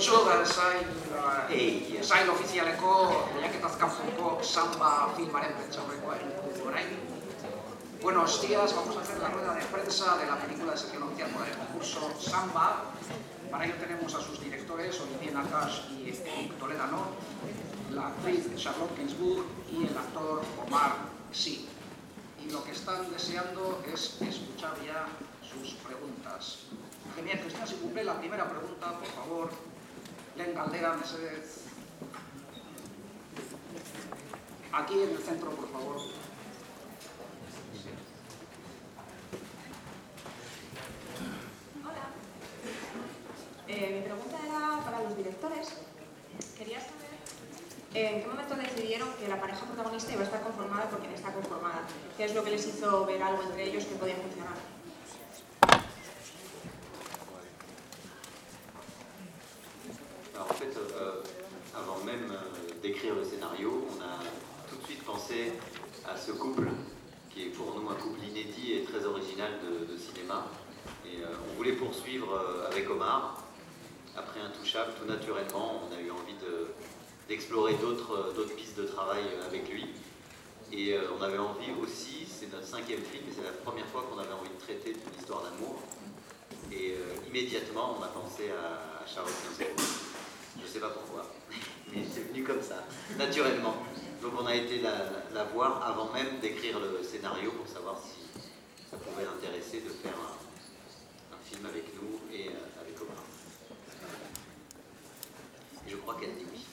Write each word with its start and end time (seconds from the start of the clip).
Da 0.00 0.44
zain, 0.48 0.86
uh, 1.12 2.02
zain 2.02 2.30
ofizialeko 2.32 2.92
lehiaketaz 3.34 3.74
kanpoko 3.76 4.38
samba 4.42 5.10
filmaren 5.16 5.52
pentsaurrekoa 5.58 6.14
egin 6.16 6.62
orain. 6.68 6.94
Buenos 8.00 8.40
días, 8.40 8.74
vamos 8.74 8.96
a 8.96 9.00
hacer 9.02 9.18
la 9.18 9.28
rueda 9.28 9.52
de 9.52 9.64
prensa 9.66 10.16
de 10.16 10.24
la 10.24 10.38
película 10.38 10.72
de 10.72 10.78
sección 10.78 11.02
oficial 11.02 11.30
con 11.32 11.46
el 11.46 11.54
concurso 11.54 12.14
Samba. 12.18 12.84
Para 13.50 13.66
ello 13.66 13.74
tenemos 13.74 14.14
a 14.14 14.22
sus 14.22 14.40
directores, 14.40 14.98
Olivier 15.02 15.34
Nakash 15.34 15.90
y 15.90 16.08
Eric 16.08 16.58
Toledano, 16.58 17.08
la 17.92 18.06
actriz 18.06 18.46
Charlotte 18.56 18.96
Gainsbourg 18.96 19.44
y 19.70 19.86
el 19.86 19.98
actor 19.98 20.40
Omar 20.66 20.92
Sy. 21.30 21.68
Y 22.42 22.50
lo 22.50 22.64
que 22.64 22.72
están 22.72 23.10
deseando 23.10 23.82
es 23.92 24.16
escuchar 24.22 24.76
ya 24.82 25.08
sus 25.46 25.74
preguntas. 25.74 26.60
Genial, 27.14 27.40
Cristina, 27.40 27.66
si 27.66 27.74
cumple 27.74 28.02
la 28.02 28.18
primera 28.18 28.48
pregunta, 28.48 28.98
por 28.98 29.08
favor, 29.08 29.50
Len 30.40 30.54
Caldera, 30.54 30.94
Mercedes. 30.94 31.64
Aquí 34.72 34.94
en 35.02 35.10
el 35.10 35.18
centro, 35.18 35.50
por 35.50 35.70
favor. 35.70 35.96
Hola. 41.84 42.04
Eh, 43.68 43.90
mi 43.96 44.00
pregunta 44.00 44.38
era 44.46 44.82
para 44.82 45.02
los 45.02 45.14
directores. 45.14 45.68
Quería 46.56 46.80
saber 46.80 47.12
eh, 47.92 48.14
en 48.14 48.22
qué 48.22 48.26
momento 48.26 48.54
decidieron 48.54 49.12
que 49.20 49.28
la 49.28 49.38
pareja 49.38 49.66
protagonista 49.66 50.12
iba 50.12 50.22
a 50.22 50.24
estar 50.24 50.40
conformada 50.40 50.88
porque 50.88 51.08
no 51.08 51.16
está 51.16 51.34
conformada. 51.34 51.82
¿Qué 52.16 52.24
es 52.24 52.34
lo 52.34 52.42
que 52.42 52.52
les 52.52 52.66
hizo 52.66 53.04
ver 53.04 53.22
algo 53.22 53.42
entre 53.42 53.64
ellos 53.64 53.84
que 53.84 53.96
podía 53.96 54.16
funcionar? 54.16 54.79
À 66.08 66.16
ce 66.16 66.32
couple, 66.32 66.66
qui 67.30 67.42
est 67.42 67.50
pour 67.50 67.78
nous 67.78 67.88
un 67.88 67.94
couple 67.94 68.18
inédit 68.24 68.72
et 68.72 68.82
très 68.82 69.04
original 69.04 69.52
de, 69.62 69.96
cinéma. 69.96 70.46
Et 71.06 71.22
euh, 71.22 71.26
on 71.48 71.56
voulait 71.56 71.72
poursuivre 71.72 72.32
euh, 72.32 72.66
avec 72.68 72.90
Omar. 72.90 73.44
Après 74.16 74.40
Intouchable, 74.40 74.92
tout 74.98 75.06
naturellement, 75.06 75.82
on 75.86 75.96
a 75.96 76.00
eu 76.00 76.10
envie 76.10 76.34
de- 76.42 76.68
d'explorer 77.28 77.74
d'autres 77.74 78.32
d'autres 78.34 78.54
pistes 78.56 78.76
de 78.78 78.84
travail 78.84 79.22
euh, 79.34 79.46
avec 79.46 79.70
lui. 79.70 79.86
Et 80.72 80.94
euh, 80.94 81.02
on 81.16 81.22
avait 81.22 81.38
envie 81.38 81.70
aussi, 81.80 82.26
c'est 82.26 82.50
notre 82.52 82.66
cinquième 82.66 83.02
film, 83.02 83.24
c'est 83.34 83.44
la 83.44 83.52
première 83.52 83.86
fois 83.86 84.04
qu'on 84.10 84.18
avait 84.18 84.32
envie 84.32 84.50
de 84.50 84.60
traiter 84.60 84.92
d'une 84.92 85.18
histoire 85.18 85.42
d'amour. 85.42 85.80
Et 86.72 86.94
euh, 86.94 87.28
immédiatement, 87.28 87.96
on 87.98 88.02
a 88.02 88.08
pensé 88.08 88.50
à, 88.50 89.06
Gainsbourg. 89.06 89.76
Je 90.56 90.62
ne 90.62 90.68
sais 90.68 90.80
pas 90.80 90.90
pourquoi, 90.90 91.26
mais 91.92 92.02
c'est 92.12 92.28
venu 92.28 92.42
comme 92.42 92.62
ça, 92.62 92.84
naturellement. 93.18 93.76
Donc 94.20 94.32
on 94.38 94.46
a 94.46 94.54
été 94.54 94.80
la, 94.80 95.44
voir 95.44 95.82
avant 95.82 96.12
même 96.12 96.40
d'écrire 96.40 96.78
le 96.78 97.02
scénario 97.02 97.52
pour 97.52 97.66
savoir 97.66 97.96
si 97.98 98.40
ça 98.90 98.98
pouvait 98.98 99.24
l'intéresser 99.24 99.80
de 99.80 99.88
faire 99.88 100.12
un, 100.12 101.38
film 101.48 101.64
avec 101.66 101.84
nous 101.94 102.20
et 102.32 102.48
euh, 102.48 102.80
avec 102.80 103.00
Omar. 103.00 103.24
Je 105.88 105.96
crois 105.96 106.16
qu'elle 106.20 106.34
dit 106.36 106.44
oui. 106.52 106.64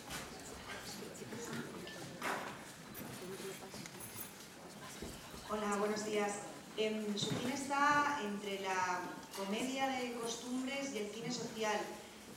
Hola, 5.50 5.78
buenos 5.80 6.04
días. 6.04 6.42
Em, 6.78 7.18
su 7.18 7.28
cine 7.28 7.54
está 7.54 8.20
entre 8.22 8.62
la 8.62 9.02
comedia 9.38 9.88
de 9.88 10.20
costumbres 10.22 10.94
y 10.94 10.98
el 10.98 11.10
cine 11.12 11.32
social. 11.32 11.80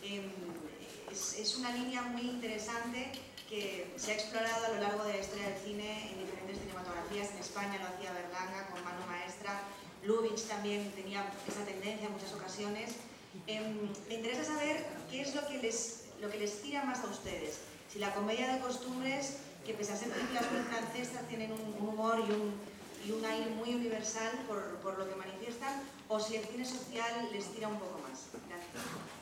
Em, 0.05 0.30
es, 1.11 1.39
es 1.41 1.56
una 1.56 1.72
línea 1.72 2.02
muy 2.02 2.22
interesante 2.22 3.11
que 3.50 3.92
se 3.96 4.12
ha 4.12 4.14
explorado 4.14 4.64
a 4.64 4.68
lo 4.68 4.80
largo 4.80 5.04
de 5.04 5.14
la 5.14 5.18
historia 5.18 5.50
del 5.50 5.58
cine 5.58 6.12
en 6.12 6.20
diferentes 6.24 6.56
cinematografías. 6.60 7.30
En 7.32 7.38
España 7.38 7.78
lo 7.82 7.88
hacía 7.90 8.12
Berlanga 8.12 8.68
con 8.70 8.84
Mano 8.84 9.05
Maestra, 9.08 9.61
Lubitsch 10.05 10.46
también 10.46 10.90
tenía 10.92 11.27
esa 11.46 11.64
tendencia 11.64 12.06
en 12.06 12.12
muchas 12.12 12.33
ocasiones. 12.33 12.92
Em, 13.46 13.90
me 14.08 14.14
interesa 14.14 14.44
saber 14.44 14.86
qué 15.10 15.20
es 15.20 15.34
lo 15.34 15.46
que, 15.46 15.58
les, 15.58 16.05
lo 16.20 16.30
que 16.30 16.39
les 16.39 16.62
tira 16.62 16.84
más 16.84 17.00
a 17.00 17.08
ustedes. 17.08 17.58
Si 17.92 17.98
la 17.98 18.14
comedia 18.14 18.55
de 18.55 18.60
costumbres, 18.60 19.39
que 19.66 19.74
pese 19.74 19.92
a 19.92 19.96
ser 19.96 20.10
películas 20.10 20.50
muy 20.52 20.62
francesas, 20.62 21.28
tienen 21.28 21.52
un, 21.52 21.89
humor 21.89 22.20
y 22.20 22.33
un, 22.33 22.55
y 23.05 23.12
un 23.12 23.24
aire 23.24 23.50
muy 23.50 23.74
universal 23.74 24.30
por, 24.46 24.62
por 24.77 24.98
lo 24.98 25.08
que 25.08 25.16
manifiestan, 25.16 25.83
o 26.08 26.18
si 26.18 26.36
el 26.36 26.44
cine 26.46 26.64
social 26.64 27.28
les 27.33 27.46
tira 27.52 27.68
un 27.68 27.78
poco 27.78 27.98
más. 27.98 28.28
Gracias. 28.48 29.20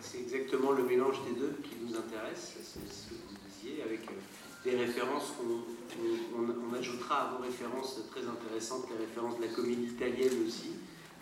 C'est 0.00 0.18
exactement 0.20 0.72
le 0.72 0.84
mélange 0.84 1.16
des 1.26 1.38
deux 1.40 1.54
qui 1.62 1.74
nous 1.84 1.96
intéresse, 1.96 2.54
c'est 2.62 2.92
ce 2.92 3.08
que 3.10 3.14
vous 3.14 3.36
disiez, 3.48 3.82
avec 3.82 4.00
euh, 4.08 4.12
des 4.70 4.76
références 4.76 5.32
qu'on 5.38 5.62
on, 6.00 6.42
on- 6.42 6.70
on 6.70 6.74
ajoutera 6.78 7.28
à 7.28 7.32
vos 7.36 7.42
références 7.42 8.00
très 8.10 8.22
intéressantes, 8.26 8.86
les 8.90 9.04
références 9.06 9.36
de 9.38 9.42
la 9.42 9.48
comédie 9.48 9.84
italienne 9.92 10.32
aussi, 10.46 10.70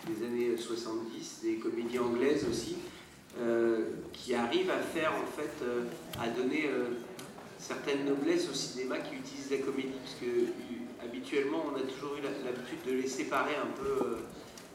des 0.07 0.25
années 0.27 0.57
70, 0.57 1.41
des 1.43 1.57
comédies 1.57 1.99
anglaises 1.99 2.45
aussi, 2.51 2.77
euh, 3.39 3.87
qui 4.13 4.35
arrivent 4.35 4.71
à 4.71 4.79
faire 4.79 5.13
en 5.15 5.27
fait, 5.27 5.65
euh, 5.65 5.85
à 6.21 6.29
donner 6.29 6.67
euh, 6.69 6.89
certaines 7.59 8.05
noblesses 8.05 8.49
au 8.51 8.55
cinéma 8.55 8.99
qui 8.99 9.15
utilise 9.17 9.51
la 9.51 9.59
comédie, 9.59 9.95
parce 10.05 10.17
que 10.21 10.27
euh, 10.27 11.05
habituellement 11.05 11.65
on 11.73 11.77
a 11.77 11.83
toujours 11.83 12.17
eu 12.17 12.23
l'habitude 12.23 12.79
de 12.87 12.93
les 13.01 13.09
séparer 13.09 13.55
un 13.57 13.71
peu. 13.83 14.17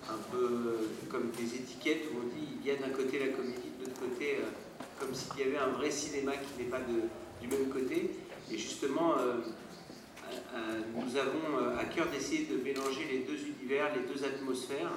Un 0.10 0.32
peu 0.32 0.78
comme 1.10 1.32
des 1.32 1.56
étiquettes 1.56 2.06
où 2.12 2.18
on 2.24 2.28
dit 2.28 2.48
il 2.62 2.68
y 2.68 2.72
a 2.72 2.76
d'un 2.76 2.90
côté 2.90 3.20
la 3.20 3.28
comédie, 3.28 3.72
de 3.80 3.86
l'autre 3.86 4.00
côté, 4.00 4.38
euh, 4.40 4.50
comme 5.00 5.14
s'il 5.14 5.40
y 5.40 5.44
avait 5.44 5.58
un 5.58 5.70
vrai 5.70 5.92
cinéma 5.92 6.34
qui 6.34 6.64
n'est 6.64 6.70
pas 6.70 6.82
du 6.82 7.48
même 7.48 7.70
côté. 7.70 8.12
Et 8.52 8.58
justement, 8.58 9.18
euh, 9.18 9.36
euh, 10.54 10.80
nous 10.96 11.16
avons 11.18 11.78
à 11.78 11.86
cœur 11.86 12.08
d'essayer 12.08 12.46
de 12.46 12.62
mélanger 12.62 13.06
les 13.10 13.20
deux 13.20 13.38
univers, 13.38 13.94
les 13.96 14.14
deux 14.14 14.24
atmosphères, 14.24 14.92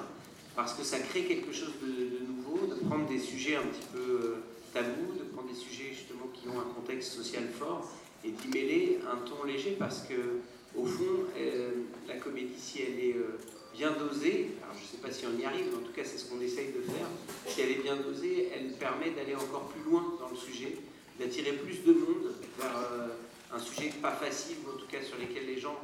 parce 0.55 0.73
que 0.73 0.83
ça 0.83 0.99
crée 0.99 1.23
quelque 1.23 1.51
chose 1.51 1.73
de, 1.81 2.25
nouveau, 2.25 2.67
de 2.67 2.75
prendre 2.85 3.07
des 3.07 3.19
sujets 3.19 3.55
un 3.55 3.61
petit 3.61 3.87
peu 3.93 4.35
tabous, 4.73 5.13
de 5.17 5.23
prendre 5.33 5.49
des 5.49 5.55
sujets 5.55 5.91
justement 5.93 6.27
qui 6.33 6.47
ont 6.47 6.59
un 6.59 6.73
contexte 6.73 7.13
social 7.13 7.43
fort, 7.57 7.89
et 8.23 8.31
d'y 8.31 8.47
mêler 8.49 8.99
un 9.11 9.17
ton 9.25 9.43
léger, 9.45 9.75
parce 9.79 10.01
que 10.01 10.13
au 10.77 10.85
fond, 10.85 11.25
la 12.07 12.15
comédie, 12.15 12.57
si 12.57 12.81
elle 12.81 12.99
est 12.99 13.15
bien 13.73 13.91
dosée, 13.91 14.51
alors 14.63 14.75
je 14.75 14.83
ne 14.83 14.87
sais 14.87 14.97
pas 14.97 15.11
si 15.11 15.25
on 15.25 15.39
y 15.39 15.45
arrive, 15.45 15.65
mais 15.71 15.77
en 15.77 15.85
tout 15.85 15.93
cas 15.93 16.03
c'est 16.03 16.17
ce 16.17 16.29
qu'on 16.29 16.41
essaye 16.41 16.67
de 16.67 16.81
faire, 16.81 17.07
si 17.47 17.61
elle 17.61 17.71
est 17.71 17.83
bien 17.83 17.95
dosée, 17.95 18.49
elle 18.53 18.71
permet 18.73 19.11
d'aller 19.11 19.35
encore 19.35 19.69
plus 19.69 19.83
loin 19.89 20.17
dans 20.19 20.29
le 20.29 20.35
sujet, 20.35 20.77
d'attirer 21.19 21.53
plus 21.53 21.83
de 21.83 21.93
monde 21.93 22.33
vers 22.59 22.77
euh, 22.91 23.07
un 23.53 23.59
sujet 23.59 23.91
pas 24.01 24.11
facile, 24.11 24.57
ou 24.65 24.71
en 24.71 24.77
tout 24.77 24.87
cas 24.87 25.01
sur 25.01 25.17
lesquels 25.17 25.45
les 25.45 25.59
gens 25.59 25.77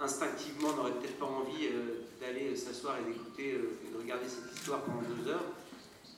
instinctivement 0.00 0.72
n'auraient 0.74 0.92
peut-être 0.92 1.18
pas 1.18 1.26
envie 1.26 1.66
euh, 1.66 2.06
d'aller 2.20 2.56
s'asseoir 2.56 2.96
et 2.98 3.12
d'écouter 3.12 3.52
euh, 3.52 3.76
et 3.86 3.92
de 3.92 3.98
regarder 3.98 4.26
cette 4.28 4.56
histoire 4.56 4.82
pendant 4.82 5.02
deux 5.02 5.30
heures. 5.30 5.44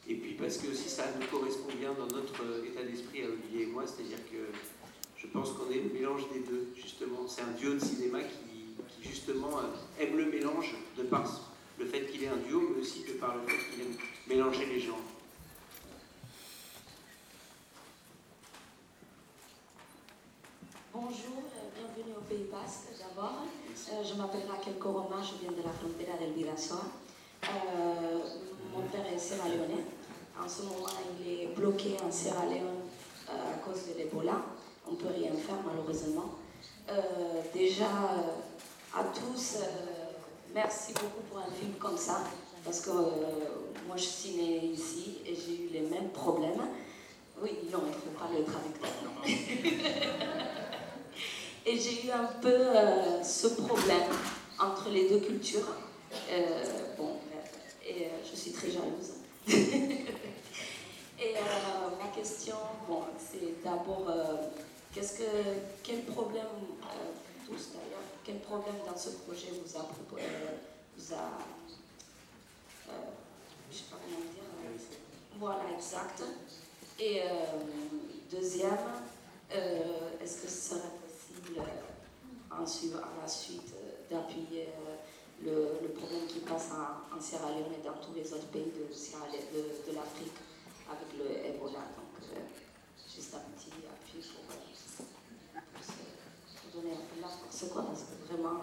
Et 0.08 0.14
puis 0.14 0.34
parce 0.34 0.58
que 0.58 0.68
aussi 0.68 0.88
ça 0.88 1.04
nous 1.18 1.26
correspond 1.26 1.72
bien 1.78 1.92
dans 1.92 2.06
notre 2.06 2.42
euh, 2.42 2.64
état 2.64 2.82
d'esprit 2.82 3.22
à 3.22 3.26
Olivier 3.26 3.64
et 3.64 3.66
moi, 3.66 3.84
c'est-à-dire 3.86 4.22
que 4.30 4.50
je 5.16 5.26
pense 5.28 5.50
qu'on 5.52 5.70
est 5.70 5.82
le 5.82 5.92
mélange 5.92 6.22
des 6.32 6.40
deux, 6.40 6.68
justement. 6.74 7.26
C'est 7.28 7.42
un 7.42 7.52
duo 7.58 7.74
de 7.74 7.78
cinéma 7.78 8.20
qui, 8.22 8.51
qui, 9.02 9.08
justement 9.08 9.58
euh, 9.58 10.02
aime 10.02 10.16
le 10.16 10.26
mélange 10.26 10.74
de 10.96 11.02
par 11.02 11.24
le 11.78 11.86
fait 11.86 12.06
qu'il 12.06 12.22
est 12.22 12.28
un 12.28 12.36
duo, 12.36 12.70
mais 12.74 12.80
aussi 12.80 13.04
de 13.04 13.12
par 13.14 13.34
le 13.34 13.42
fait 13.42 13.70
qu'il 13.70 13.82
aime 13.82 13.96
mélanger 14.28 14.66
les 14.66 14.80
gens. 14.80 14.98
Bonjour, 20.94 21.42
euh, 21.56 21.68
bienvenue 21.74 22.14
au 22.16 22.20
Pays 22.22 22.46
Basque 22.50 22.98
d'abord. 22.98 23.42
Euh, 23.92 24.04
je 24.04 24.14
m'appelle 24.14 24.42
Raquel 24.48 24.78
Coroma, 24.78 25.16
je 25.22 25.40
viens 25.42 25.52
de 25.52 25.62
la 25.62 25.72
frontera 25.72 26.19
del 26.19 26.32
Bidasoa. 26.32 26.82
Euh, 27.44 28.19
mon 28.74 28.82
père 28.88 29.06
est 29.12 29.19
Sierra 29.19 29.48
Leone. 29.48 29.82
En 30.40 30.49
ce 30.49 30.62
moment, 30.62 30.87
il 31.20 31.28
est 31.28 31.46
bloqué 31.56 31.96
en 32.02 32.10
Sierra 32.10 32.44
Leone 32.44 32.84
euh, 33.28 33.54
à 33.54 33.58
cause 33.58 33.88
de 33.88 33.99
l'Ebola. 33.99 34.43
On 34.87 34.93
ne 34.93 34.96
peut 34.96 35.08
rien 35.14 35.32
faire 35.32 35.56
malheureusement. 35.66 36.34
Déjà, 37.54 37.87
à 38.94 39.04
tous, 39.04 39.56
euh, 39.56 39.64
merci 40.54 40.92
beaucoup 40.92 41.22
pour 41.30 41.38
un 41.38 41.50
film 41.50 41.72
comme 41.78 41.96
ça. 41.96 42.24
Parce 42.64 42.80
que 42.80 42.90
euh, 42.90 42.94
moi, 43.86 43.96
je 43.96 44.04
suis 44.04 44.30
née 44.36 44.66
ici 44.66 45.18
et 45.26 45.34
j'ai 45.34 45.64
eu 45.64 45.68
les 45.72 45.80
mêmes 45.80 46.10
problèmes. 46.10 46.60
Oui, 47.42 47.50
non, 47.72 47.80
il 47.84 47.88
ne 47.88 47.94
faut 47.94 48.18
pas 48.18 48.28
le 48.32 48.44
traducteur. 48.44 48.90
Et 51.64 51.78
j'ai 51.78 52.06
eu 52.06 52.10
un 52.10 52.26
peu 52.40 52.48
euh, 52.48 53.22
ce 53.22 53.46
problème 53.46 54.10
entre 54.58 54.88
les 54.90 55.08
deux 55.08 55.20
cultures. 55.20 55.76
Euh, 56.28 56.64
bon, 56.98 57.16
et 57.86 58.08
je 58.28 58.36
suis 58.36 58.50
très 58.50 58.68
jalouse. 58.68 59.12
et 59.48 61.36
euh, 61.36 61.88
ma 62.02 62.08
question, 62.08 62.56
bon, 62.88 63.02
c'est 63.16 63.62
d'abord, 63.62 64.06
euh, 64.08 64.48
qu'est-ce 64.92 65.18
que, 65.18 65.24
quel 65.84 66.02
problème, 66.02 66.46
tous 67.46 67.72
d'ailleurs, 67.72 68.06
quel 68.24 68.38
problème 68.40 68.76
dans 68.86 68.96
ce 68.96 69.10
projet 69.10 69.48
vous 69.50 69.76
a, 69.76 69.80
euh, 69.80 70.56
vous 70.96 71.14
a 71.14 71.38
euh, 72.88 72.92
je 73.70 73.76
sais 73.76 73.84
pas 73.90 73.96
comment 74.02 74.20
dire, 74.20 74.42
Voilà, 75.38 75.64
exact. 75.74 76.22
Et 76.98 77.22
euh, 77.22 77.26
deuxième, 78.30 78.76
euh, 79.52 80.22
est-ce 80.22 80.42
que 80.42 80.48
ce 80.48 80.70
serait 80.70 80.88
possible 82.50 82.96
euh, 82.96 83.02
à 83.02 83.22
la 83.22 83.28
suite 83.28 83.72
d'appuyer 84.10 84.68
le, 85.42 85.88
problème 85.96 86.26
qui 86.26 86.40
passe 86.40 86.68
en, 86.72 87.20
Sierra 87.20 87.50
Leone 87.50 87.72
et 87.80 87.84
dans 87.84 87.94
tous 87.94 88.14
les 88.14 88.32
autres 88.32 88.48
pays 88.48 88.72
de, 88.72 89.90
de, 89.90 89.96
l'Afrique 89.96 90.36
avec 90.88 91.18
le 91.18 91.46
Ebola? 91.48 91.80
Donc, 91.96 92.28
juste 93.14 93.34
un 93.34 93.40
petit 93.56 93.70
force, 97.32 97.64
quoi, 97.73 97.82
parce 97.82 98.02
que 98.02 98.32
vraiment, 98.32 98.61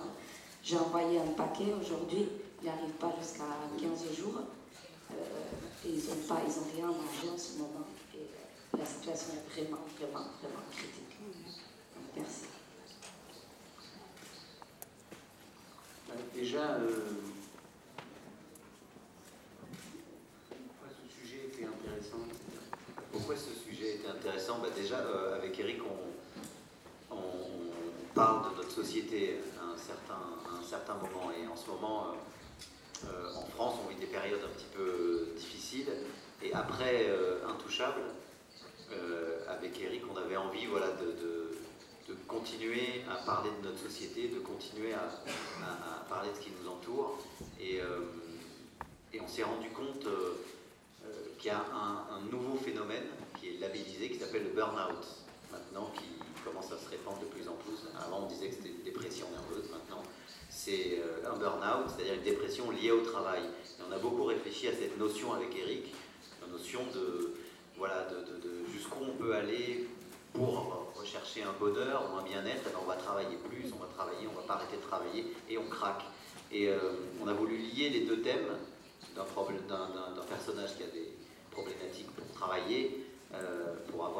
j'ai 0.63 0.77
envoyé 0.77 1.19
un 1.19 1.31
paquet 1.37 1.73
aujourd'hui, 1.79 2.27
il 2.61 2.65
n'arrive 2.65 2.93
pas 2.99 3.13
jusqu'à 3.19 3.43
15 3.79 4.15
jours. 4.17 4.41
et 5.85 5.89
ils 5.89 6.09
n'ont 6.09 6.27
pas, 6.27 6.41
ils 6.45 6.83
ont 6.83 6.89
en 6.89 7.37
ce 7.37 7.57
moment 7.57 7.85
la 8.77 8.85
situation 8.85 9.33
est 9.33 9.51
vraiment, 9.51 9.81
vraiment, 9.97 10.25
vraiment 10.41 10.63
critique. 10.71 11.17
merci. 12.15 12.45
Bah, 16.07 16.13
déjà, 16.33 16.75
euh, 16.75 17.05
pourquoi 20.49 20.87
ce 20.89 21.21
sujet 21.21 21.45
était 21.47 21.65
intéressant? 21.65 22.17
Pourquoi 23.11 23.35
ce 23.35 23.53
sujet 23.53 23.95
était 23.95 24.07
intéressant? 24.07 24.59
Bah, 24.59 24.69
Déjà, 24.75 24.99
euh, 24.99 25.35
avec 25.35 25.59
Eric, 25.59 25.81
on, 25.83 26.08
de 28.19 28.57
notre 28.57 28.71
société 28.71 29.39
à 29.59 29.73
un 29.73 29.77
certain, 29.77 30.19
un 30.59 30.63
certain 30.63 30.95
moment. 30.95 31.31
Et 31.31 31.47
en 31.47 31.55
ce 31.55 31.69
moment, 31.69 32.07
euh, 33.05 33.35
en 33.35 33.45
France, 33.55 33.75
on 33.85 33.89
vit 33.89 33.95
des 33.95 34.07
périodes 34.07 34.41
un 34.43 34.53
petit 34.57 34.67
peu 34.75 35.29
difficiles. 35.37 35.89
Et 36.41 36.53
après 36.53 37.09
Intouchable, 37.47 38.01
euh, 38.91 39.39
avec 39.47 39.79
Eric, 39.79 40.01
on 40.11 40.17
avait 40.17 40.37
envie 40.37 40.65
voilà, 40.65 40.87
de, 40.87 41.15
continuer 42.27 43.03
à 43.09 43.15
parler 43.25 43.49
de 43.61 43.67
notre 43.67 43.79
société, 43.79 44.27
de 44.29 44.39
continuer 44.39 44.93
à, 44.93 46.09
parler 46.09 46.29
de 46.29 46.35
ce 46.35 46.41
qui 46.41 46.51
nous 46.61 46.69
entoure. 46.69 47.19
Et, 47.59 47.81
euh, 47.81 48.01
on 49.21 49.27
s'est 49.27 49.43
rendu 49.43 49.69
compte 49.69 50.05
euh, 50.05 50.35
qu'il 51.37 51.47
y 51.47 51.53
a 51.53 51.63
un, 51.73 52.21
nouveau 52.31 52.57
phénomène 52.57 53.05
qui 53.39 53.49
est 53.49 53.59
labellisé, 53.59 54.09
qui 54.09 54.19
s'appelle 54.19 54.43
le 54.43 54.49
burn-out, 54.49 55.05
maintenant, 55.51 55.91
qui 55.95 56.05
commence 56.59 56.71
à 56.73 56.83
se 56.83 56.89
répandre 56.89 57.19
de 57.19 57.25
plus 57.25 57.47
en 57.47 57.53
plus. 57.53 57.77
Avant, 58.05 58.23
on 58.23 58.27
disait 58.27 58.49
que 58.49 58.55
c'était 58.55 58.69
une 58.69 58.83
dépression 58.83 59.27
nerveuse, 59.31 59.69
maintenant, 59.71 60.03
c'est 60.49 61.01
un 61.25 61.37
burn-out, 61.37 61.87
c'est-à-dire 61.87 62.15
une 62.15 62.23
dépression 62.23 62.71
liée 62.71 62.91
au 62.91 63.01
travail. 63.01 63.43
On 63.87 63.91
a 63.91 63.97
beaucoup 63.97 64.25
réfléchi 64.25 64.67
à 64.67 64.73
cette 64.73 64.97
notion 64.97 65.33
avec 65.33 65.55
Eric, 65.55 65.93
la 66.41 66.47
notion 66.47 66.81
de, 66.93 67.33
voilà, 67.77 68.07
jusqu'où 68.73 68.99
on 69.01 69.15
peut 69.17 69.33
aller 69.33 69.87
pour 70.33 70.91
rechercher 70.95 71.43
un 71.43 71.53
bonheur 71.59 72.11
ou 72.11 72.17
un 72.17 72.23
bien-être, 72.23 72.63
eh 72.67 72.69
ben, 72.69 72.79
on 72.83 72.87
va 72.87 72.95
travailler 72.95 73.37
plus, 73.49 73.71
on 73.73 73.79
va 73.79 73.87
travailler, 73.95 74.27
on 74.27 74.35
va 74.39 74.45
pas 74.45 74.55
arrêter 74.55 74.77
de 74.77 74.81
travailler 74.81 75.25
et 75.49 75.57
on 75.57 75.67
craque. 75.67 76.03
Et 76.51 76.67
euh, 76.67 76.77
on 77.23 77.27
a 77.27 77.33
voulu 77.33 77.57
lier 77.57 77.89
les 77.89 78.01
deux 78.01 78.21
thèmes 78.21 78.57
d'un 79.15 80.23
personnage 80.29 80.77
qui 80.77 80.83
a 80.83 80.87
des 80.87 81.13
problématiques 81.51 82.11
pour 82.15 82.27
travailler, 82.33 83.05
euh, 83.33 83.68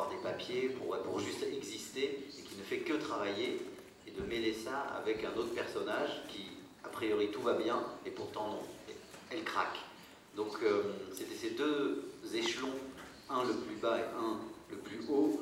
des 0.08 0.18
papiers, 0.18 0.70
pour, 0.70 0.98
pour 1.00 1.20
juste 1.20 1.44
exister 1.44 2.26
et 2.38 2.42
qui 2.42 2.56
ne 2.58 2.64
fait 2.64 2.80
que 2.80 2.94
travailler 2.94 3.60
et 4.08 4.12
de 4.12 4.22
mêler 4.26 4.54
ça 4.54 4.80
avec 4.98 5.24
un 5.26 5.38
autre 5.38 5.54
personnage 5.54 6.24
qui, 6.30 6.46
a 6.84 6.90
priori, 6.90 7.30
tout 7.32 7.42
va 7.42 7.54
bien 7.54 7.84
et 8.06 8.12
pourtant 8.12 8.48
non, 8.48 8.62
elle 9.32 9.44
craque. 9.44 9.80
Donc 10.36 10.54
euh, 10.64 10.84
c'était 11.14 11.36
ces 11.36 11.52
deux 11.52 12.06
échelons 12.34 12.74
un 13.30 13.44
le 13.44 13.54
plus 13.54 13.76
bas 13.76 13.98
et 13.98 14.04
un 14.18 14.40
le 14.72 14.78
plus 14.78 15.00
haut 15.10 15.42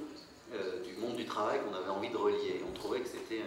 euh, 0.54 0.81
du 0.83 0.94
monde 0.94 1.15
du 1.15 1.25
travail 1.25 1.60
qu'on 1.62 1.75
avait 1.75 1.89
envie 1.89 2.10
de 2.10 2.18
relier. 2.18 2.62
On 2.68 2.74
trouvait 2.74 3.01
que 3.01 3.07
c'était 3.07 3.44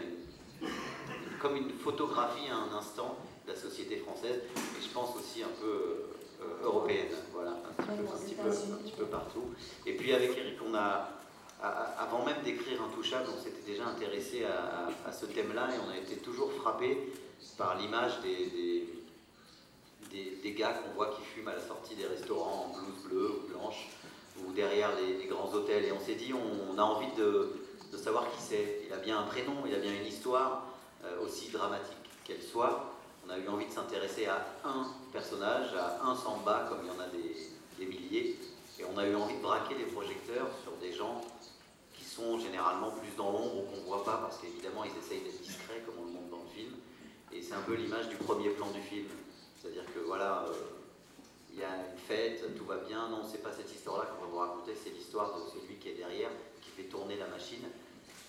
comme 1.41 1.57
une 1.57 1.71
photographie 1.71 2.49
à 2.51 2.57
un 2.57 2.79
instant 2.79 3.17
de 3.47 3.53
la 3.53 3.59
société 3.59 3.97
française, 3.97 4.43
et 4.55 4.83
je 4.83 4.89
pense 4.93 5.17
aussi 5.17 5.43
un 5.43 5.55
peu 5.61 5.67
euh, 5.67 6.07
européenne, 6.63 7.09
voilà, 7.33 7.51
un 7.51 7.83
petit, 7.83 8.35
peu, 8.97 9.05
partout. 9.07 9.55
Et 9.87 9.95
puis 9.95 10.13
avec 10.13 10.37
Eric, 10.37 10.59
on 10.69 10.75
a, 10.75 11.09
avant 11.63 12.25
même 12.25 12.43
d'écrire 12.45 12.83
Intouchable, 12.83 13.29
on 13.37 13.43
s'était 13.43 13.71
déjà 13.71 13.87
intéressé 13.87 14.45
à, 14.45 15.13
ce 15.13 15.27
thème-là, 15.27 15.69
et 15.75 15.79
on 15.87 15.91
a 15.91 15.97
été 15.97 16.17
toujours 16.17 16.53
frappé 16.53 17.13
par 17.57 17.79
l'image 17.79 18.21
des, 18.23 18.87
des, 20.43 20.53
gars 20.53 20.73
qu'on 20.73 20.95
voit 20.95 21.15
qui 21.17 21.23
fument 21.23 21.49
à 21.49 21.55
la 21.55 21.61
sortie 21.61 21.95
des 21.95 22.07
restaurants 22.07 22.67
en 22.67 22.79
blouse 22.79 23.03
bleue 23.05 23.31
ou 23.31 23.49
blanche, 23.49 23.89
ou 24.39 24.53
derrière 24.53 24.91
les, 24.97 25.27
grands 25.27 25.53
hôtels. 25.53 25.85
Et 25.85 25.93
on 25.93 26.01
s'est 26.01 26.15
dit, 26.15 26.33
on, 26.33 26.79
a 26.79 26.83
envie 26.83 27.13
de, 27.17 27.51
savoir 27.97 28.31
qui 28.33 28.41
c'est. 28.41 28.83
Il 28.87 28.93
a 28.93 28.99
bien 28.99 29.19
un 29.19 29.25
prénom, 29.25 29.55
il 29.67 29.75
a 29.75 29.79
bien 29.79 29.93
une 29.93 30.07
histoire, 30.07 30.67
euh, 31.05 31.25
aussi 31.25 31.51
dramatique 31.51 31.97
qu'elle 32.25 32.43
soit. 32.43 33.00
On 33.31 33.35
a 33.35 33.39
eu 33.39 33.49
envie 33.49 33.67
de 33.67 33.71
s'intéresser 33.73 34.27
à 34.27 34.45
un 34.65 34.87
personnage, 35.13 35.73
à 35.75 36.05
un 36.05 36.17
samba, 36.17 36.67
comme 36.69 36.81
il 36.83 36.89
y 36.89 36.91
en 36.91 36.99
a 36.99 37.07
des, 37.07 37.87
milliers. 37.87 38.37
Et 38.79 38.85
on 38.85 38.99
a 38.99 39.07
eu 39.07 39.15
envie 39.15 39.37
de 39.37 39.43
braquer 39.43 39.77
les 39.77 39.85
projecteurs 39.85 40.49
sur 40.65 40.73
des 40.83 40.93
gens 40.93 41.21
qui 41.95 42.05
sont 42.05 42.41
généralement 42.41 42.91
plus 42.91 43.15
dans 43.17 43.31
l'ombre 43.31 43.59
ou 43.59 43.63
qu'on 43.71 43.77
ne 43.77 43.87
voit 43.87 44.05
pas, 44.05 44.19
parce 44.19 44.39
qu'évidemment, 44.39 44.83
ils 44.85 44.99
essayent 44.99 45.23
d'être 45.23 45.43
discrets, 45.43 45.81
comme 45.87 45.95
on 46.03 46.07
le 46.07 46.13
montre 46.13 46.31
dans 46.31 46.43
le 46.43 46.51
film. 46.55 46.75
Et 47.33 47.41
c'est 47.41 47.55
un 47.55 47.63
peu 47.63 47.75
l'image 47.75 48.09
du 48.09 48.17
premier 48.17 48.51
plan 48.51 48.69
du 48.71 48.81
film. 48.81 49.07
C'est-à-dire 49.57 49.85
que 49.95 50.01
voilà, 50.01 50.47
euh, 50.49 50.53
il 51.53 51.61
y 51.61 51.63
a 51.63 51.77
une 51.77 51.99
fête, 51.99 52.43
tout 52.57 52.65
va 52.65 52.79
bien. 52.79 53.09
Non, 53.09 53.23
c'est 53.31 53.43
pas 53.43 53.53
cette 53.53 53.73
histoire-là 53.73 54.11
qu'on 54.11 54.25
va 54.25 54.31
vous 54.31 54.39
raconter, 54.39 54.73
c'est 54.75 54.91
l'histoire 54.91 55.33
de 55.37 55.41
celui 55.51 55.77
qui 55.77 55.91
est 55.91 55.95
derrière, 55.95 56.31
qui 56.61 56.71
fait 56.71 56.89
tourner 56.89 57.17
la 57.17 57.29
machine. 57.29 57.63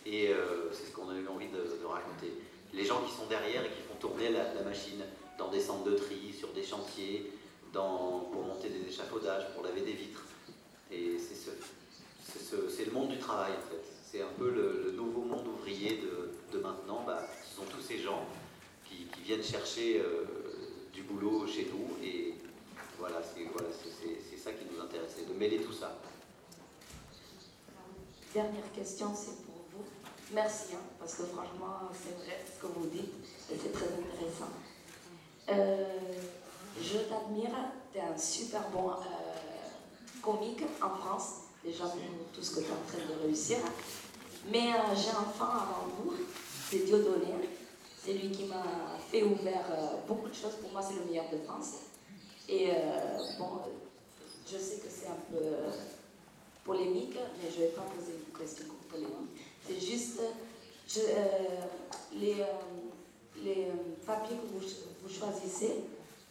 Et 0.06 0.30
euh, 0.30 0.71
c'est 0.71 0.86
ce 0.86 0.92
qu'on 0.92 1.09
a 1.09 1.15
eu 1.15 1.27
envie 1.27 1.48
de, 1.48 1.86
raconter. 1.86 2.33
Les 2.74 2.86
gens 2.86 3.01
qui 3.01 3.12
sont 3.12 3.25
derrière 3.25 3.65
et 3.65 3.69
qui 3.69 3.81
font 3.81 3.90
tourner 4.01 4.30
la, 4.30 4.63
machine 4.63 5.01
dans 5.38 5.50
des 5.50 5.62
centres 5.62 5.86
de 5.86 5.95
tri, 5.95 6.33
sur 6.38 6.50
des 6.50 6.63
chantiers, 6.63 7.31
pour 7.71 8.44
monter 8.44 8.69
des 8.69 8.89
échafaudages, 8.89 9.53
pour 9.53 9.63
laver 9.63 9.81
des 9.81 9.94
vitres. 9.94 10.25
Et 10.92 11.18
c'est 11.18 11.36
ce, 11.36 12.83
le 12.83 12.92
monde 12.92 13.09
du 13.09 13.18
travail 13.18 13.53
en 13.53 13.69
fait. 13.69 13.81
C'est 14.03 14.21
un 14.21 14.33
peu 14.38 14.50
le, 14.50 14.92
nouveau 14.92 15.21
monde 15.21 15.48
ouvrier 15.48 16.01
de, 16.51 16.59
maintenant. 16.59 17.03
Bah, 17.07 17.25
ce 17.50 17.56
sont 17.56 17.68
tous 17.69 17.81
ces 17.81 18.00
gens 18.00 18.25
qui, 18.83 19.07
viennent 19.24 19.44
chercher 19.44 20.01
euh, 20.01 20.25
du 20.92 21.03
boulot 21.03 21.48
chez 21.48 21.71
nous 21.71 22.06
et 22.06 22.33
voilà, 23.00 23.21
c'est 23.24 24.38
ça 24.38 24.51
qui 24.51 24.65
nous 24.71 24.81
intéressait, 24.81 25.25
de 25.25 25.33
mêler 25.33 25.62
tout 25.62 25.71
ça. 25.71 25.98
Dernière 28.34 28.72
question, 28.74 29.12
c'est 29.15 29.43
pour. 29.43 29.50
Merci, 30.33 30.75
hein, 30.75 30.79
parce 30.97 31.15
que 31.15 31.23
franchement, 31.23 31.89
c'est 31.91 32.15
vrai 32.15 32.39
ce 32.45 32.61
que 32.61 32.67
vous 32.67 32.88
dites, 32.88 33.13
et 33.51 33.57
c'est 33.61 33.73
très 33.73 33.88
intéressant. 33.88 34.47
Euh, 35.50 36.13
je 36.79 37.00
t'admire, 37.00 37.51
tu 37.91 37.97
es 37.97 38.01
un 38.01 38.17
super 38.17 38.69
bon 38.69 38.91
euh, 38.91 38.93
comique 40.21 40.63
en 40.81 40.89
France, 40.95 41.47
déjà 41.65 41.83
pour 41.83 42.00
tout 42.33 42.41
ce 42.41 42.55
que 42.55 42.59
tu 42.61 42.67
es 42.67 42.71
en 42.71 42.88
train 42.88 43.13
de 43.13 43.23
réussir. 43.25 43.57
Mais 44.50 44.69
euh, 44.69 44.95
j'ai 44.95 45.09
un 45.09 45.29
fan 45.38 45.50
avant 45.50 45.88
vous, 46.00 46.13
c'est 46.69 46.85
Dieudonné. 46.85 47.50
C'est 48.01 48.13
lui 48.13 48.31
qui 48.31 48.45
m'a 48.45 48.63
fait 49.11 49.23
ouvrir 49.23 49.59
beaucoup 50.07 50.27
de 50.27 50.33
choses. 50.33 50.55
Pour 50.59 50.71
moi, 50.71 50.81
c'est 50.81 50.95
le 50.95 51.05
meilleur 51.05 51.29
de 51.31 51.38
France. 51.38 51.73
Et 52.50 52.71
bon, 53.38 53.59
je 54.51 54.57
sais 54.57 54.77
que 54.77 54.88
c'est 54.89 55.05
un 55.05 55.21
peu 55.29 55.38
polémique, 56.63 57.15
mais 57.38 57.51
je 57.51 57.57
ne 57.57 57.65
vais 57.65 57.71
pas 57.73 57.83
poser 57.83 58.13
une 58.13 58.35
question 58.35 58.65
polémique. 58.89 59.50
C'est 59.68 59.80
juste 59.80 60.20
euh, 60.20 61.62
les, 62.13 62.36
les 63.44 63.68
papiers 64.06 64.38
que 64.38 64.48
vous, 64.53 64.65
vous 65.03 65.10
choisissez, 65.13 65.75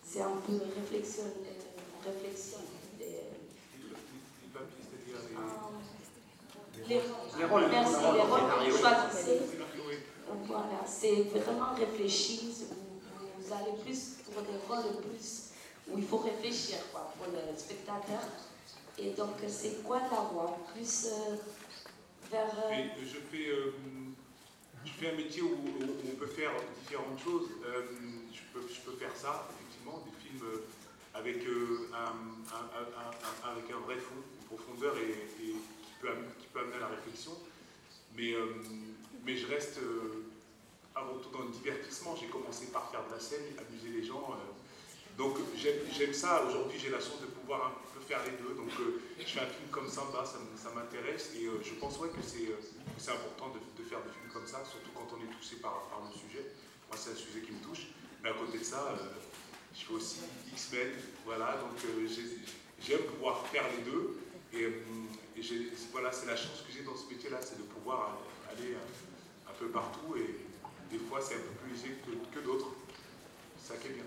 c'est 0.05 0.21
un 0.23 0.37
peu 0.47 0.53
réflexion. 0.77 1.25
réflexion 2.05 2.59
les, 6.89 7.01
les 7.39 7.45
rôles, 7.45 7.69
merci, 7.71 7.95
les 7.95 8.21
rôles 8.23 8.41
que 8.41 8.71
vous 8.71 8.79
choisissez. 8.79 9.41
Voilà, 10.47 10.81
c'est 10.87 11.23
vraiment 11.23 11.75
réfléchi. 11.75 12.53
Vous, 12.69 12.77
vous 13.39 13.53
allez 13.53 13.77
plus 13.85 14.17
pour 14.25 14.43
des 14.43 14.59
rôles 14.69 15.01
plus 15.03 15.51
où 15.91 15.99
il 15.99 16.05
faut 16.05 16.19
réfléchir 16.19 16.79
quoi, 16.93 17.13
pour 17.17 17.27
le 17.33 17.59
spectateur. 17.59 18.21
Et 18.99 19.11
donc, 19.11 19.37
c'est 19.49 19.83
quoi 19.83 19.99
la 20.11 20.21
voix? 20.33 20.59
Plus 20.75 21.07
euh, 21.07 21.37
Euh, 22.33 22.87
je, 23.03 23.19
fais, 23.19 23.49
euh, 23.49 23.73
je 24.85 24.93
fais 24.93 25.11
un 25.11 25.17
métier 25.17 25.43
où, 25.43 25.57
on 25.81 26.17
peut 26.17 26.27
faire 26.27 26.53
différentes 26.81 27.19
choses. 27.23 27.49
je, 28.33 28.41
peux, 28.53 28.67
je 28.69 28.81
peux 28.81 28.97
faire 28.97 29.17
ça, 29.17 29.49
effectivement, 29.51 30.05
des 30.07 30.13
films 30.29 30.47
avec, 31.15 31.39
un, 31.93 32.15
vrai 33.85 33.97
fond, 33.97 34.15
une 34.41 34.47
profondeur 34.47 34.97
et, 34.99 35.27
qui, 35.37 35.55
peut, 36.01 36.09
qui 36.39 36.47
peut 36.53 36.61
amener 36.61 36.77
à 36.77 36.81
la 36.81 36.89
réflexion. 36.89 37.33
Mais, 38.17 38.35
mais 39.25 39.37
je 39.37 39.47
reste 39.47 39.81
avant 40.95 41.17
tout 41.19 41.31
dans 41.31 41.45
le 41.45 41.51
divertissement. 41.51 42.15
J'ai 42.15 42.29
commencé 42.29 42.67
par 42.67 42.91
faire 42.91 43.05
de 43.09 43.13
la 43.13 43.21
scène, 43.21 43.43
amuser 43.59 44.01
les 44.01 44.05
gens 44.05 44.37
Donc 45.19 45.37
j'aime 45.57 46.15
ça, 46.15 46.45
aujourd'hui 46.45 46.79
j'ai 46.79 46.91
la 46.91 47.01
chance 47.01 47.21
de 47.21 47.27
pouvoir 47.27 47.67
un 47.67 47.73
peu 47.93 48.00
faire 48.11 48.27
les 48.27 48.43
deux, 48.43 48.55
donc 48.59 48.75
euh, 48.81 48.99
je 49.21 49.25
fais 49.25 49.39
un 49.39 49.47
film 49.47 49.71
comme 49.71 49.87
ça, 49.87 50.03
ça 50.11 50.71
m'intéresse 50.75 51.31
et 51.39 51.47
euh, 51.47 51.63
je 51.63 51.75
pense 51.79 51.97
ouais, 52.01 52.09
que 52.09 52.19
c'est 52.27 53.13
important 53.13 53.55
de, 53.55 53.85
faire 53.85 54.03
des 54.03 54.11
films 54.11 54.33
comme 54.33 54.47
ça, 54.47 54.65
surtout 54.67 54.91
quand 54.93 55.07
on 55.15 55.23
est 55.23 55.31
touché 55.31 55.63
par, 55.63 55.87
par 55.87 56.03
le 56.03 56.11
sujet. 56.11 56.43
Moi 56.91 56.99
c'est 56.99 57.13
un 57.13 57.15
sujet 57.15 57.41
qui 57.47 57.53
me 57.53 57.63
touche, 57.63 57.87
mais 58.21 58.31
à 58.31 58.33
côté 58.33 58.59
de 58.59 58.65
ça, 58.65 58.99
je 59.73 59.87
fais 59.87 59.95
aussi 59.95 60.19
X-Men, 60.51 60.91
voilà, 61.25 61.55
donc 61.63 61.79
j'aime 62.83 63.03
pouvoir 63.15 63.47
faire 63.47 63.63
les 63.79 63.85
deux 63.87 64.19
et, 64.55 64.67
voilà, 65.93 66.11
c'est 66.11 66.27
la 66.27 66.37
chance 66.37 66.65
que 66.67 66.73
j'ai 66.73 66.83
dans 66.83 66.97
ce 66.97 67.07
métier-là, 67.07 67.39
c'est 67.41 67.59
de 67.59 67.63
pouvoir 67.63 68.19
aller 68.51 68.75
un, 69.47 69.53
peu 69.55 69.69
partout 69.69 70.17
et 70.17 70.35
des 70.91 70.99
fois 70.99 71.21
c'est 71.21 71.35
un 71.35 71.45
peu 71.47 71.55
plus 71.63 71.75
léger 71.75 71.97
que, 72.03 72.35
que 72.35 72.45
d'autres. 72.45 72.75
Ça 73.63 73.77
qui 73.77 73.89
est 73.89 73.91
bien, 73.91 74.05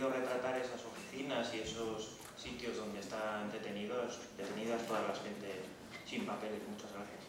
querido 0.00 0.18
retratar 0.18 0.56
esas 0.56 0.80
oficinas 0.86 1.52
y 1.52 1.60
esos 1.60 2.16
sitios 2.34 2.78
donde 2.78 3.00
están 3.00 3.52
detenidos, 3.52 4.18
detenidas 4.38 4.86
todas 4.86 5.06
las 5.06 5.20
gente 5.20 5.60
sin 6.06 6.24
papeles. 6.24 6.62
Muchas 6.70 6.90
gracias. 6.92 7.20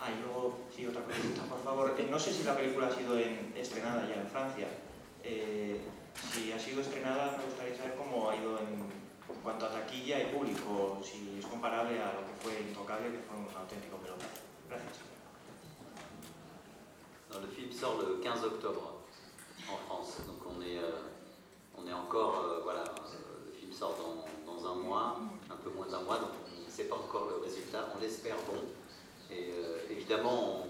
Ah, 0.00 0.08
y 0.08 0.22
luego, 0.22 0.60
sí, 0.74 0.86
otra 0.86 1.04
pregunta, 1.04 1.42
por 1.42 1.62
favor. 1.62 1.94
Eh, 1.98 2.08
no 2.10 2.18
sé 2.18 2.32
si 2.32 2.42
la 2.42 2.56
película 2.56 2.86
ha 2.86 2.96
sido 2.96 3.18
estrenada 3.18 4.08
ya 4.08 4.14
en 4.14 4.28
Francia. 4.28 4.66
Eh, 5.22 5.78
si 6.32 6.52
ha 6.52 6.58
sido 6.58 6.80
estrenada, 6.80 7.36
me 7.36 7.44
gustaría 7.44 7.76
saber 7.76 7.96
cómo 7.96 8.30
ha 8.30 8.36
ido 8.36 8.58
en, 8.58 8.88
cuanto 9.42 9.66
a 9.66 9.72
taquilla 9.72 10.22
y 10.22 10.32
público, 10.32 11.02
si 11.04 11.36
es 11.38 11.44
comparable 11.44 12.00
a 12.00 12.14
lo 12.14 12.24
que 12.24 12.32
fue 12.40 12.60
Intocable, 12.62 13.12
que 13.12 13.18
fue 13.28 13.36
un 13.36 13.54
auténtico 13.54 13.98
pelotazo. 13.98 14.40
Gracias. 14.70 14.96
le 17.30 17.46
film 17.46 17.72
sort 17.72 18.08
le 18.08 18.20
15 18.20 18.46
octobre 18.46 18.99
en 19.72 19.78
France, 19.86 20.16
donc 20.26 20.38
on 20.46 20.60
est, 20.62 20.78
euh, 20.78 21.02
on 21.76 21.86
est 21.86 21.92
encore, 21.92 22.44
euh, 22.44 22.60
voilà, 22.62 22.84
le 22.84 23.52
film 23.52 23.72
sort 23.72 23.96
dans, 23.98 24.66
un 24.66 24.74
mois, 24.74 25.18
un 25.50 25.56
peu 25.56 25.70
moins 25.70 25.86
d'un 25.86 26.00
mois, 26.00 26.18
donc 26.18 26.30
on 26.54 26.66
ne 26.66 26.70
sait 26.70 26.84
pas 26.84 26.96
encore 26.96 27.28
le 27.28 27.42
résultat, 27.42 27.88
on 27.96 28.00
l'espère 28.00 28.36
bon. 28.46 28.60
Et 29.30 29.50
euh, 29.52 29.78
évidemment, 29.90 30.66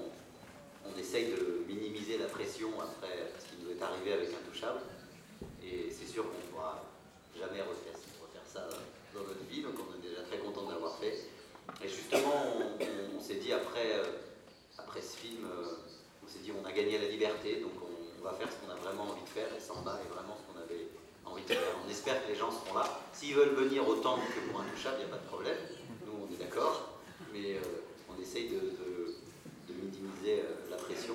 on, 0.85 0.99
essaye 0.99 1.33
de 1.33 1.65
minimiser 1.67 2.19
la 2.19 2.27
pression 2.27 2.69
après 2.79 3.33
ce 3.39 3.47
qui 3.47 3.63
nous 3.63 3.71
est 3.71 3.83
arrivé 3.83 4.13
avec 4.13 4.29
Intouchable. 4.29 4.81
Et 5.63 5.91
c'est 5.91 6.07
sûr 6.07 6.25
qu'on 6.25 6.37
ne 6.37 6.53
pourra 6.53 6.85
jamais 7.35 7.63
refaire, 7.63 7.95
ça 8.53 8.69
dans 9.15 9.21
notre 9.21 9.45
vie, 9.49 9.63
donc 9.63 9.75
on 9.79 9.95
est 9.99 10.09
déjà 10.09 10.23
très 10.23 10.39
content 10.39 10.67
de 10.67 10.73
l'avoir 10.73 10.97
fait. 10.97 11.31
Et 11.83 11.89
justement, 11.89 12.59
on, 13.17 13.21
s'est 13.21 13.37
dit 13.37 13.53
après, 13.53 13.93
euh, 13.93 14.05
après 14.79 15.01
ce 15.01 15.17
film, 15.17 15.45
euh, 15.45 15.77
on 16.25 16.29
s'est 16.29 16.41
dit 16.41 16.51
on 16.53 16.67
a 16.67 16.73
gagné 16.73 16.99
la 16.99 17.09
liberté, 17.09 17.61
donc 17.61 17.73
on, 18.21 18.25
va 18.25 18.33
faire 18.35 18.49
ce 18.51 18.57
qu'on 18.57 18.71
a 18.71 18.77
vraiment 18.77 19.11
envie 19.11 19.23
de 19.23 19.29
faire, 19.29 19.49
et 19.57 19.61
Samba 19.61 20.01
est 20.05 20.13
vraiment 20.13 20.37
ce 20.37 20.53
qu'on 20.53 20.61
avait 20.61 20.89
envie 21.25 21.43
de 21.43 21.49
faire. 21.49 21.63
On 21.87 21.91
espère 21.91 22.25
que 22.25 22.33
les 22.33 22.37
gens 22.37 22.51
seront 22.51 22.75
là. 22.75 23.01
S'ils 23.13 23.35
veulent 23.35 23.55
venir 23.55 23.87
autant 23.89 24.17
que 24.17 24.51
pour 24.51 24.61
Intouchable, 24.61 24.97
il 25.01 25.07
n'y 25.07 25.13
a 25.13 25.17
pas 25.17 25.23
de 25.23 25.29
problème. 25.29 25.59
Nous, 26.07 26.13
on 26.13 26.33
est 26.33 26.39
d'accord. 26.39 26.99
Mais 27.33 27.61
on 28.09 28.21
essaye 28.21 28.49
de, 28.49 28.61
minimiser 29.69 30.43
euh, 30.43 30.71
la 30.71 30.77
pression. 30.77 31.15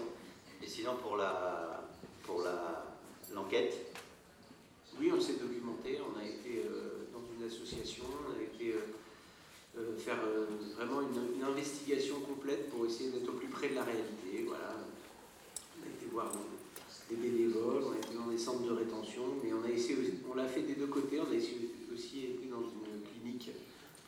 Et 0.63 0.67
sinon, 0.67 0.95
pour 0.95 1.17
la 1.17 1.83
pour 2.24 2.41
l'enquête 3.33 3.93
Oui, 5.00 5.12
on 5.15 5.21
s'est 5.21 5.33
documenté, 5.33 6.00
on 6.01 6.17
a 6.19 6.24
été 6.24 6.63
euh, 6.65 7.07
dans 7.13 7.21
une 7.38 7.45
association, 7.45 8.05
on 8.27 8.39
a 8.39 8.41
été 8.41 8.75
euh, 9.77 9.97
faire 9.97 10.17
vraiment 10.75 11.01
une, 11.01 11.43
investigation 11.43 12.19
complète 12.21 12.71
pour 12.71 12.85
essayer 12.88 13.12
d'être 13.12 13.29
au 13.29 13.33
plus 13.33 13.47
près 13.47 13.69
de 13.69 13.75
la 13.75 13.83
réalité. 13.83 14.45
Voilà. 14.47 14.74
On 15.79 15.85
a 15.85 15.89
été 15.89 16.05
voir 16.12 16.31
des 17.09 17.15
bénévoles, 17.15 17.83
on 17.88 17.93
a 17.93 17.97
été 17.97 18.15
dans 18.15 18.27
des 18.27 18.38
centres 18.38 18.63
de 18.63 18.71
rétention, 18.71 19.24
mais 19.43 19.51
on 19.53 19.63
a 19.63 19.69
essayé, 19.69 19.97
on 20.29 20.35
l'a 20.35 20.47
fait 20.47 20.62
des 20.62 20.75
deux 20.75 20.88
côtés, 20.88 21.19
on 21.19 21.31
a 21.31 21.35
aussi 21.35 22.19
été 22.19 22.47
dans 22.50 22.62
une 22.62 23.01
clinique 23.03 23.51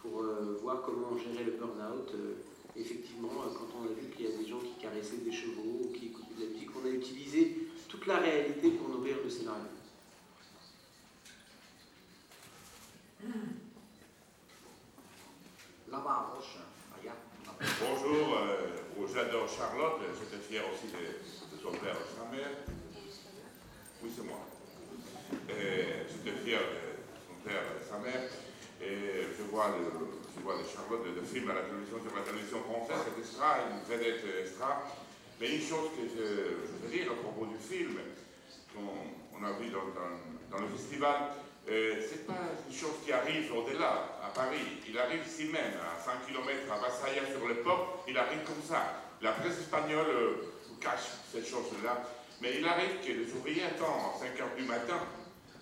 pour 0.01 0.23
voir 0.61 0.81
comment 0.81 1.17
gérer 1.17 1.43
le 1.43 1.51
burn-out 1.51 2.13
effectivement, 2.79 3.31
euh, 3.43 3.53
quand 3.53 3.79
on 3.79 3.85
a 3.85 3.87
vu 3.87 4.09
qu'il 4.09 4.25
y 4.25 4.33
a 4.33 4.37
des 4.37 4.47
gens 4.47 4.59
qui 4.59 4.75
caressaient 4.81 5.17
des 5.17 5.31
chevaux 5.31 5.81
ou 5.83 5.91
qui 5.93 6.07
écoutaient 6.07 6.35
de 6.35 6.45
la 6.45 6.51
musique, 6.51 6.69
on 6.75 6.85
a 6.85 6.89
utilisé 6.89 7.67
toute 7.87 8.05
la 8.05 8.17
réalité 8.17 8.71
pour 8.71 8.89
nourrir 8.89 9.17
le 9.23 9.29
scénario. 9.29 9.63
Là-bas, 15.89 16.33
Bonjour, 17.81 18.37
euh, 18.37 19.07
j'adore 19.11 19.47
Charlotte, 19.49 19.99
j'étais 20.19 20.43
fier 20.43 20.61
aussi 20.71 20.87
de, 20.93 21.59
son 21.61 21.71
père 21.71 21.95
et 21.95 22.15
sa 22.15 22.29
mère. 22.29 22.66
C'est 24.17 24.25
moi. 24.25 24.41
J'étais 25.29 26.38
fier 26.41 26.57
de 26.57 27.05
son 27.29 27.38
père 27.45 27.62
et 27.62 27.86
sa 27.86 28.00
mère. 28.01 28.25
Et 28.81 29.29
je 29.38 29.43
vois 29.43 29.77
le, 29.77 29.86
je 30.33 30.41
vois 30.41 30.55
les 30.57 30.65
Charlotte 30.65 31.05
de, 31.05 31.21
de 31.21 31.24
film 31.24 31.51
à 31.51 31.53
la 31.53 31.62
télévision, 31.62 32.01
sur 32.01 32.17
la 32.17 32.25
télévision 32.25 32.57
française, 32.65 32.97
c'est 33.05 33.21
extra, 33.21 33.62
une 33.69 33.86
vedette 33.86 34.25
extra. 34.41 34.89
Mais 35.39 35.53
une 35.53 35.62
chose 35.62 35.93
que 35.93 36.09
je, 36.09 36.81
veux 36.81 36.89
dire 36.89 37.12
à 37.12 37.15
propos 37.21 37.45
du 37.45 37.62
film, 37.62 37.93
qu'on 38.74 39.45
a 39.45 39.51
vu 39.62 39.69
dans, 39.69 39.86
le 39.86 40.67
festival, 40.74 41.38
euh, 41.69 42.01
c'est 42.01 42.25
pas 42.25 42.57
une 42.67 42.74
chose 42.74 42.97
qui 43.05 43.13
arrive 43.13 43.53
au-delà, 43.53 44.17
à 44.25 44.33
Paris. 44.33 44.81
Il 44.89 44.97
arrive 44.97 45.21
ici 45.27 45.53
même, 45.53 45.77
à 45.77 46.01
5 46.01 46.25
km, 46.25 46.74
à 46.74 46.77
Vassaya 46.81 47.21
sur 47.29 47.47
le 47.47 47.62
port, 47.62 48.03
il 48.07 48.17
arrive 48.17 48.41
comme 48.50 48.65
ça. 48.65 48.97
La 49.21 49.33
presse 49.33 49.59
espagnole 49.59 50.09
euh, 50.09 50.33
cache 50.81 51.21
cette 51.31 51.45
chose-là. 51.45 52.01
Mais 52.41 52.58
il 52.60 52.65
arrive 52.65 53.00
que 53.03 53.12
les 53.12 53.32
ouvriers 53.34 53.63
attendent 53.63 54.13
à 54.15 54.20
5 54.20 54.38
h 54.38 54.56
du 54.58 54.63
matin 54.63 55.00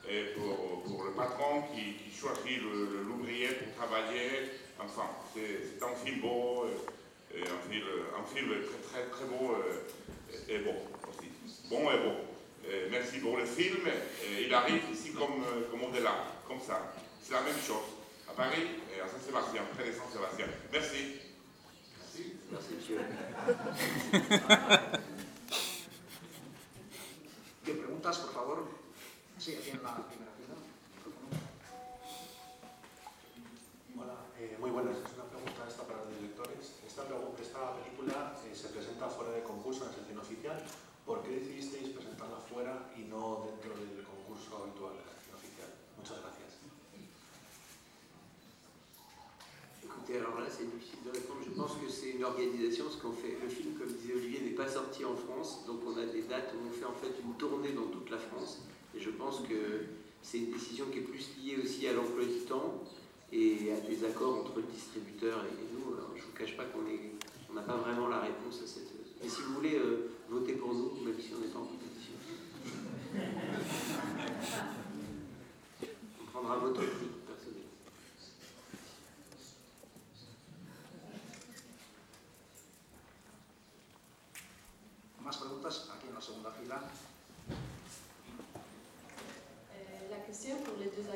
et 0.10 0.26
pour, 0.36 0.84
pour, 0.84 1.04
le 1.06 1.12
patron 1.12 1.64
qui, 1.74 1.94
qui 1.96 2.12
choisit 2.16 2.62
l'ouvrier 3.08 3.48
pour 3.50 3.74
travailler. 3.76 4.52
Enfin, 4.80 5.10
c'est 5.34 5.82
un 5.84 5.96
film 5.96 6.20
beau, 6.20 6.66
et 7.34 7.42
un, 7.42 7.70
film, 7.70 7.84
un 8.18 8.24
film 8.36 8.50
très, 8.50 9.02
très, 9.02 9.10
très 9.10 9.26
beau 9.26 9.54
euh, 9.54 10.50
et, 10.50 10.60
bon 10.60 10.76
aussi. 11.10 11.30
Bon 11.70 11.90
et 11.92 11.98
beau. 11.98 12.16
merci 12.92 13.20
pour 13.20 13.38
le 13.38 13.46
film. 13.46 13.88
il 14.40 14.54
arrive 14.54 14.84
ici 14.92 15.14
comme, 15.14 15.44
comme 15.72 15.84
au-delà, 15.84 16.26
comme 16.48 16.60
ça. 16.60 16.94
C'est 17.22 17.34
la 17.34 17.42
même 17.42 17.60
chose. 17.66 17.86
À 18.30 18.34
Paris 18.34 18.68
et 18.96 19.00
à 19.02 19.08
Saint-Sébastien, 19.08 19.64
près 19.76 19.88
de 19.88 19.94
Saint-Sébastien. 19.94 20.46
Merci. 20.72 21.16
Merci. 22.00 22.34
Merci, 22.52 22.74
monsieur. 22.76 23.00
¿Qué 27.66 27.74
preguntas, 27.74 28.20
por 28.20 28.32
favor? 28.32 28.68
Sí, 29.46 29.54
aquí 29.54 29.78
en 29.78 29.84
la 29.84 29.94
primera 30.10 30.34
fila. 30.34 30.58
Hola, 33.94 34.18
eh, 34.42 34.58
muy 34.58 34.72
buenas. 34.72 34.98
Es 34.98 35.14
una 35.14 35.30
pregunta 35.30 35.70
esta 35.70 35.86
para 35.86 36.02
los 36.02 36.18
directores. 36.18 36.82
Esta, 36.82 37.06
esta 37.06 37.62
película 37.78 38.34
eh, 38.42 38.56
se 38.56 38.70
presenta 38.70 39.08
fuera 39.08 39.38
de 39.38 39.44
concurso 39.44 39.86
en 39.86 39.90
la 39.92 39.96
sección 40.02 40.18
oficial. 40.18 40.58
¿Por 41.06 41.22
qué 41.22 41.38
decidisteis 41.38 41.94
presentarla 41.94 42.42
fuera 42.42 42.90
y 42.98 43.06
no 43.06 43.46
dentro 43.46 43.78
del 43.78 44.02
concurso 44.02 44.66
habitual 44.66 44.98
de 44.98 45.06
la 45.06 45.14
sección 45.14 45.38
oficial? 45.38 45.70
Muchas 45.94 46.18
gracias. 46.26 46.50
Écoutez, 49.86 50.26
alors 50.26 50.42
là, 50.42 50.50
c'est 50.50 50.66
difficile 50.66 51.06
de 51.06 51.12
répondre. 51.14 51.46
Je 51.46 51.54
pense 51.54 51.78
que 51.78 51.86
c'est 51.86 52.18
une 52.18 52.26
organisation, 52.26 52.90
ce 52.90 52.98
qu'on 52.98 53.14
fait. 53.14 53.38
Le 53.38 53.48
film, 53.48 53.78
comme 53.78 53.94
disait 53.94 54.18
Olivier, 54.18 54.42
n'est 54.42 54.58
pas 54.58 54.74
sorti 54.74 55.06
en 55.06 55.14
France, 55.14 55.70
donc 55.70 55.86
on 55.86 55.94
a 56.02 56.06
des 56.10 56.24
dates 56.24 56.50
où 56.58 56.66
on 56.66 56.74
fait 56.74 56.90
en 56.90 56.98
fait 56.98 57.14
une 57.22 57.38
tournée 57.38 57.74
dans 57.74 57.94
toute 57.94 58.10
la 58.10 58.18
France. 58.18 58.66
Et 58.96 59.00
je 59.02 59.10
pense 59.10 59.42
que 59.42 59.86
c'est 60.22 60.38
une 60.40 60.52
décision 60.52 60.86
qui 60.92 61.00
est 61.00 61.02
plus 61.02 61.30
liée 61.44 61.58
aussi 61.64 61.88
à 61.88 61.94
l'emploi 61.94 62.24
du 62.24 62.40
temps 62.48 62.82
et 63.32 63.72
à 63.72 63.80
des 63.82 64.04
accords 64.06 64.40
entre 64.40 64.58
le 64.58 64.64
distributeur 64.64 65.44
et 65.46 65.74
nous. 65.74 65.96
je 66.16 66.22
ne 66.22 66.26
vous 66.26 66.38
cache 66.38 66.56
pas 66.56 66.66
qu'on 66.66 67.54
n'a 67.54 67.62
pas 67.62 67.76
vraiment 67.76 68.08
la 68.08 68.22
réponse 68.22 68.62
à 68.64 68.68
cette. 68.68 68.96
Mais 69.22 69.30
si 69.30 69.42
vous 69.42 69.56
voulez, 69.56 69.76
euh, 69.76 70.12
voter 70.30 70.54
pour 70.54 70.74
nous, 70.74 70.92
même 71.04 71.20
si 71.20 71.32
on 71.36 71.40
n'est 71.40 71.48
pas 71.48 71.60
en 71.60 71.66
compétition. 71.66 72.14
On 76.22 76.26
prendra 76.32 76.58
votre 76.58 76.82
prix 76.82 77.08
personnel. 77.28 77.64
Más 85.24 85.38
preguntas 85.38 85.90
aquí 85.96 86.08
en 86.12 86.16
la 86.16 86.22
segunda 86.22 86.52
fila. 86.52 86.82
pour 90.64 90.78
les 90.78 90.86
deux 90.86 91.10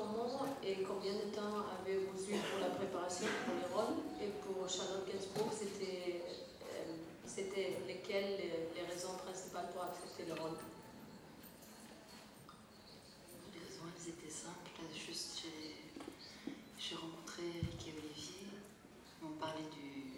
comment 0.00 0.46
et 0.64 0.82
combien 0.82 1.12
de 1.12 1.28
temps 1.34 1.64
avez-vous 1.80 2.32
eu 2.32 2.36
pour 2.38 2.60
la 2.60 2.70
préparation 2.70 3.26
pour 3.44 3.54
les 3.54 3.68
rôles 3.74 3.96
Et 4.22 4.28
pour 4.40 4.68
Charlotte 4.68 5.06
Gainsbourg, 5.06 5.52
c'était, 5.52 6.22
euh, 6.64 7.86
lesquelles 7.86 8.38
les, 8.38 8.82
raisons 8.86 9.14
principales 9.24 9.68
pour 9.72 9.84
accepter 9.84 10.24
le 10.26 10.40
rôle 10.40 10.56
Les 13.54 13.60
raisons, 13.60 13.84
elles 13.96 14.08
étaient 14.08 14.30
simples. 14.32 14.70
Juste, 14.94 15.42
j'ai- 15.42 15.76
j'ai 16.78 16.94
rencontré 16.96 17.42
Eric 17.42 17.88
et 17.88 17.98
Olivier. 17.98 18.46
Ils 19.20 19.28
m'ont 19.28 19.36
parlé 19.36 19.62
du, 19.72 20.16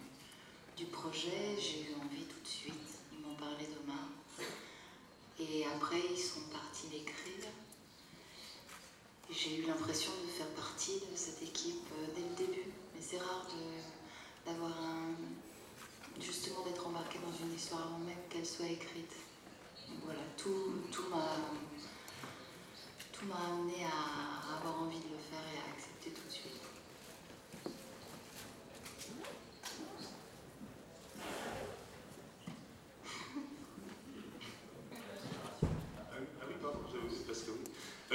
du 0.76 0.90
projet. 0.90 1.56
J'ai 1.58 1.90
eu 1.90 1.94
envie 2.00 2.24
tout 2.24 2.40
de 2.42 2.48
suite. 2.48 2.98
Ils 3.12 3.20
m'ont 3.26 3.34
parlé 3.36 3.66
d'Omar. 3.66 4.08
Et 5.40 5.64
après, 5.66 6.00
ils 6.10 6.18
sont 6.18 6.42
partis 6.52 6.86
l'écrire. 6.92 7.50
J'ai 9.34 9.56
eu 9.60 9.62
l'impression 9.66 10.12
de 10.26 10.30
faire 10.30 10.48
partie 10.48 11.00
de 11.10 11.16
cette 11.16 11.42
équipe 11.42 11.88
euh, 11.98 12.06
dès 12.14 12.20
le 12.20 12.34
début. 12.46 12.70
Mais 12.94 13.00
c'est 13.00 13.16
rare 13.16 13.46
d'avoir 14.44 14.70
un. 14.70 15.14
justement 16.20 16.62
d'être 16.64 16.86
embarqué 16.86 17.18
dans 17.18 17.32
une 17.46 17.54
histoire 17.54 17.86
avant 17.86 17.98
même 18.00 18.14
qu'elle 18.28 18.44
soit 18.44 18.66
écrite. 18.66 19.14
Donc 19.88 20.00
voilà, 20.04 20.20
tout 20.36 20.74
tout 20.92 21.04
m'a 23.26 23.36
amené 23.36 23.84
à 23.84 24.56
avoir 24.58 24.82
envie 24.82 24.98
de 24.98 25.08
le 25.08 25.18
faire 25.18 25.40
et 25.54 25.58
à 25.58 25.72
accepter 25.72 26.10
tout 26.10 26.26
de 26.26 26.32
suite. 26.32 26.60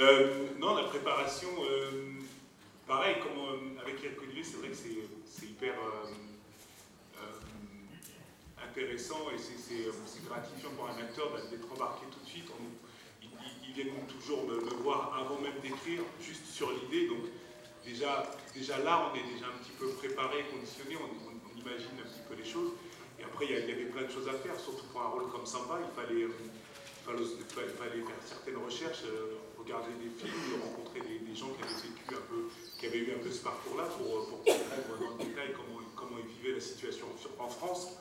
Euh, 0.00 0.47
préparation, 0.88 1.48
euh, 1.70 1.90
pareil, 2.86 3.16
comme 3.22 3.38
euh, 3.38 3.80
avec 3.82 4.02
Eric 4.02 4.22
Olivier, 4.22 4.42
c'est 4.42 4.56
vrai 4.56 4.68
que 4.70 4.76
c'est 4.76 5.46
hyper 5.46 5.74
euh, 5.74 6.10
intéressant 8.64 9.30
et 9.34 9.38
c'est- 9.38 10.26
gratifiant 10.26 10.70
pour 10.76 10.88
un 10.88 10.98
acteur 10.98 11.30
d'être 11.50 11.72
embarqué 11.72 12.04
tout 12.10 12.20
de 12.20 12.28
suite. 12.28 12.48
On- 12.52 13.24
ils, 13.66 13.72
viennent 13.74 13.94
toujours 14.08 14.44
me, 14.44 14.56
me 14.56 14.74
voir 14.82 15.14
avant 15.14 15.40
même 15.40 15.60
d'écrire, 15.62 16.02
juste 16.20 16.46
sur 16.46 16.70
l'idée. 16.72 17.06
Donc 17.06 17.24
déjà, 17.84 18.26
déjà 18.52 18.78
là, 18.78 19.10
on 19.10 19.14
est 19.16 19.22
déjà 19.32 19.46
un 19.46 19.58
petit 19.62 19.72
peu 19.78 19.88
préparé, 19.90 20.44
conditionné, 20.50 20.96
on, 20.96 21.58
imagine 21.58 21.90
un 21.98 22.08
petit 22.08 22.22
peu 22.28 22.34
les 22.34 22.48
choses. 22.48 22.72
Et 23.20 23.24
après, 23.24 23.46
il 23.46 23.52
y, 23.52 23.54
avait 23.56 23.84
plein 23.86 24.02
de 24.02 24.10
choses 24.10 24.28
à 24.28 24.32
faire, 24.32 24.58
surtout 24.58 24.86
pour 24.86 25.02
un 25.02 25.08
rôle 25.08 25.30
comme 25.30 25.46
Samba, 25.46 25.78
il 25.80 25.92
fallait... 25.94 26.26
faire 27.04 28.22
certaines 28.24 28.56
recherches, 28.56 29.02
regarder 29.68 29.92
des 30.00 30.08
films, 30.08 30.62
rencontrer 30.64 31.00
des, 31.00 31.36
gens 31.36 31.52
qui 31.52 31.62
avaient 31.62 31.76
vécu 31.76 32.14
un 32.16 32.24
peu, 32.24 32.48
qui 32.78 32.86
avaient 32.86 33.04
eu 33.04 33.12
un 33.14 33.18
peu 33.18 33.30
ce 33.30 33.42
parcours-là 33.44 33.84
pour, 33.84 34.26
pour 34.28 34.38
comprendre 34.42 34.96
dans 34.98 35.18
le 35.18 35.24
détail 35.28 35.52
comment, 35.52 36.16
ils 36.18 36.36
vivaient 36.40 36.54
la 36.54 36.60
situation 36.60 37.06
en 37.38 37.48
France, 37.48 38.00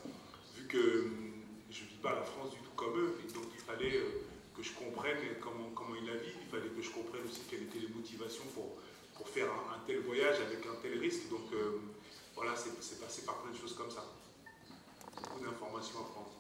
vu 0.56 0.66
que 0.68 1.04
hum, 1.04 1.44
je 1.70 1.84
ne 1.84 1.90
vis 1.90 2.02
pas 2.02 2.16
la 2.16 2.24
France 2.24 2.52
du 2.52 2.60
tout 2.60 2.72
comme 2.76 2.98
eux, 2.98 3.20
et 3.20 3.32
donc 3.34 3.52
il 3.54 3.60
fallait 3.60 3.98
euh, 3.98 4.24
que 4.56 4.64
je 4.64 4.72
comprenne 4.74 5.18
comment, 5.42 5.96
ils 6.00 6.08
la 6.08 6.16
vivent, 6.16 6.40
il 6.42 6.50
fallait 6.50 6.72
que 6.72 6.82
je 6.82 6.90
comprenne 6.90 7.24
aussi 7.26 7.42
quelles 7.50 7.64
étaient 7.64 7.80
les 7.80 7.94
motivations 7.94 8.46
pour, 8.56 8.80
faire 9.28 9.52
un, 9.52 9.80
tel 9.86 10.00
voyage 10.00 10.40
avec 10.40 10.66
un 10.66 10.76
tel 10.82 10.98
risque. 11.00 11.28
Donc 11.30 11.52
euh, 11.52 11.82
voilà, 12.34 12.56
c'est 12.56 12.72
c'est 12.82 13.02
passé 13.02 13.24
par 13.24 13.42
plein 13.42 13.52
de 13.52 13.58
choses 13.58 13.76
comme 13.76 13.92
ça. 13.92 14.06
Beaucoup 15.18 15.44
d'informations 15.44 16.00
à 16.00 16.04
prendre. 16.04 16.38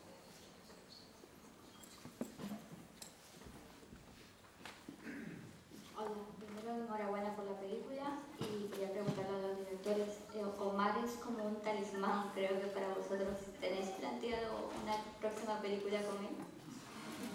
Hola, 5.99 6.13
primero 6.37 6.66
enhorabuena 6.83 7.35
por 7.35 7.45
la 7.45 7.59
película 7.59 8.19
y 8.39 8.67
quería 8.69 8.91
preguntarle 8.91 9.35
a 9.37 9.47
los 9.47 9.57
directores, 9.59 10.07
eh, 10.35 10.43
Omar 10.59 10.97
es 11.03 11.11
como 11.23 11.43
un 11.45 11.55
talismán, 11.61 12.31
creo 12.33 12.59
que 12.61 12.67
para 12.67 12.87
vosotros, 12.89 13.37
¿tenéis 13.61 13.89
planteado 13.99 14.69
una 14.83 14.95
próxima 15.19 15.59
película 15.61 16.01
con 16.03 16.17
él? 16.25 16.35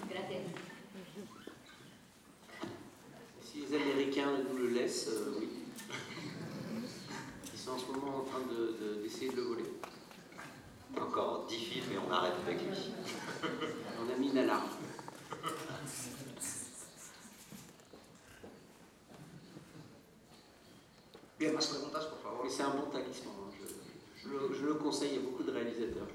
Gracias. 0.08 0.42
Si 3.44 3.61
les 3.66 3.75
Américains 3.82 4.38
nous 4.49 4.58
le 4.58 4.70
laissent, 4.70 5.08
euh, 5.08 5.37
oui. 5.38 5.49
Ils 7.52 7.58
sont 7.58 7.73
en 7.73 7.78
ce 7.78 7.86
moment 7.93 8.19
en 8.19 8.25
train 8.25 8.40
de- 8.40 8.73
de- 8.80 9.02
d'essayer 9.02 9.30
de, 9.30 9.36
le 9.36 9.43
voler. 9.43 9.64
Encore 10.99 11.47
10 11.49 11.56
films 11.58 11.93
et 11.93 11.99
on 11.99 12.10
arrête 12.10 12.34
avec 12.47 12.60
lui. 12.62 12.76
Bien, 21.43 21.57
más 21.57 21.67
preguntas, 21.67 22.05
por 22.05 22.21
favor. 22.21 22.47
C'est 22.49 22.63
un 22.63 22.71
bon 22.71 22.89
talisman. 22.93 23.35
Je, 23.59 23.67
je 24.23 24.28
le, 24.28 24.55
je 24.55 24.65
le 24.65 24.75
conseille 24.75 25.17
à 25.17 25.21
beaucoup 25.23 25.43
de 25.43 25.50
réalisateurs. 25.50 26.07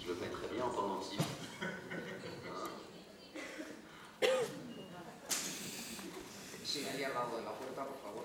Je 0.00 0.08
le 0.08 0.14
mettrais 0.14 0.48
bien 0.50 0.64
en 0.64 0.70
pendentif. 0.70 1.20
Sí, 6.64 6.86
ahí 6.86 7.04
al 7.04 7.12
lado 7.12 7.36
de 7.36 7.42
la 7.42 7.52
puerta, 7.52 7.84
por 7.84 7.98
favor. 8.00 8.24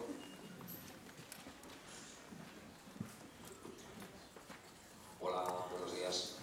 Hola, 5.19 5.65
buenos 5.69 5.95
días. 5.97 6.35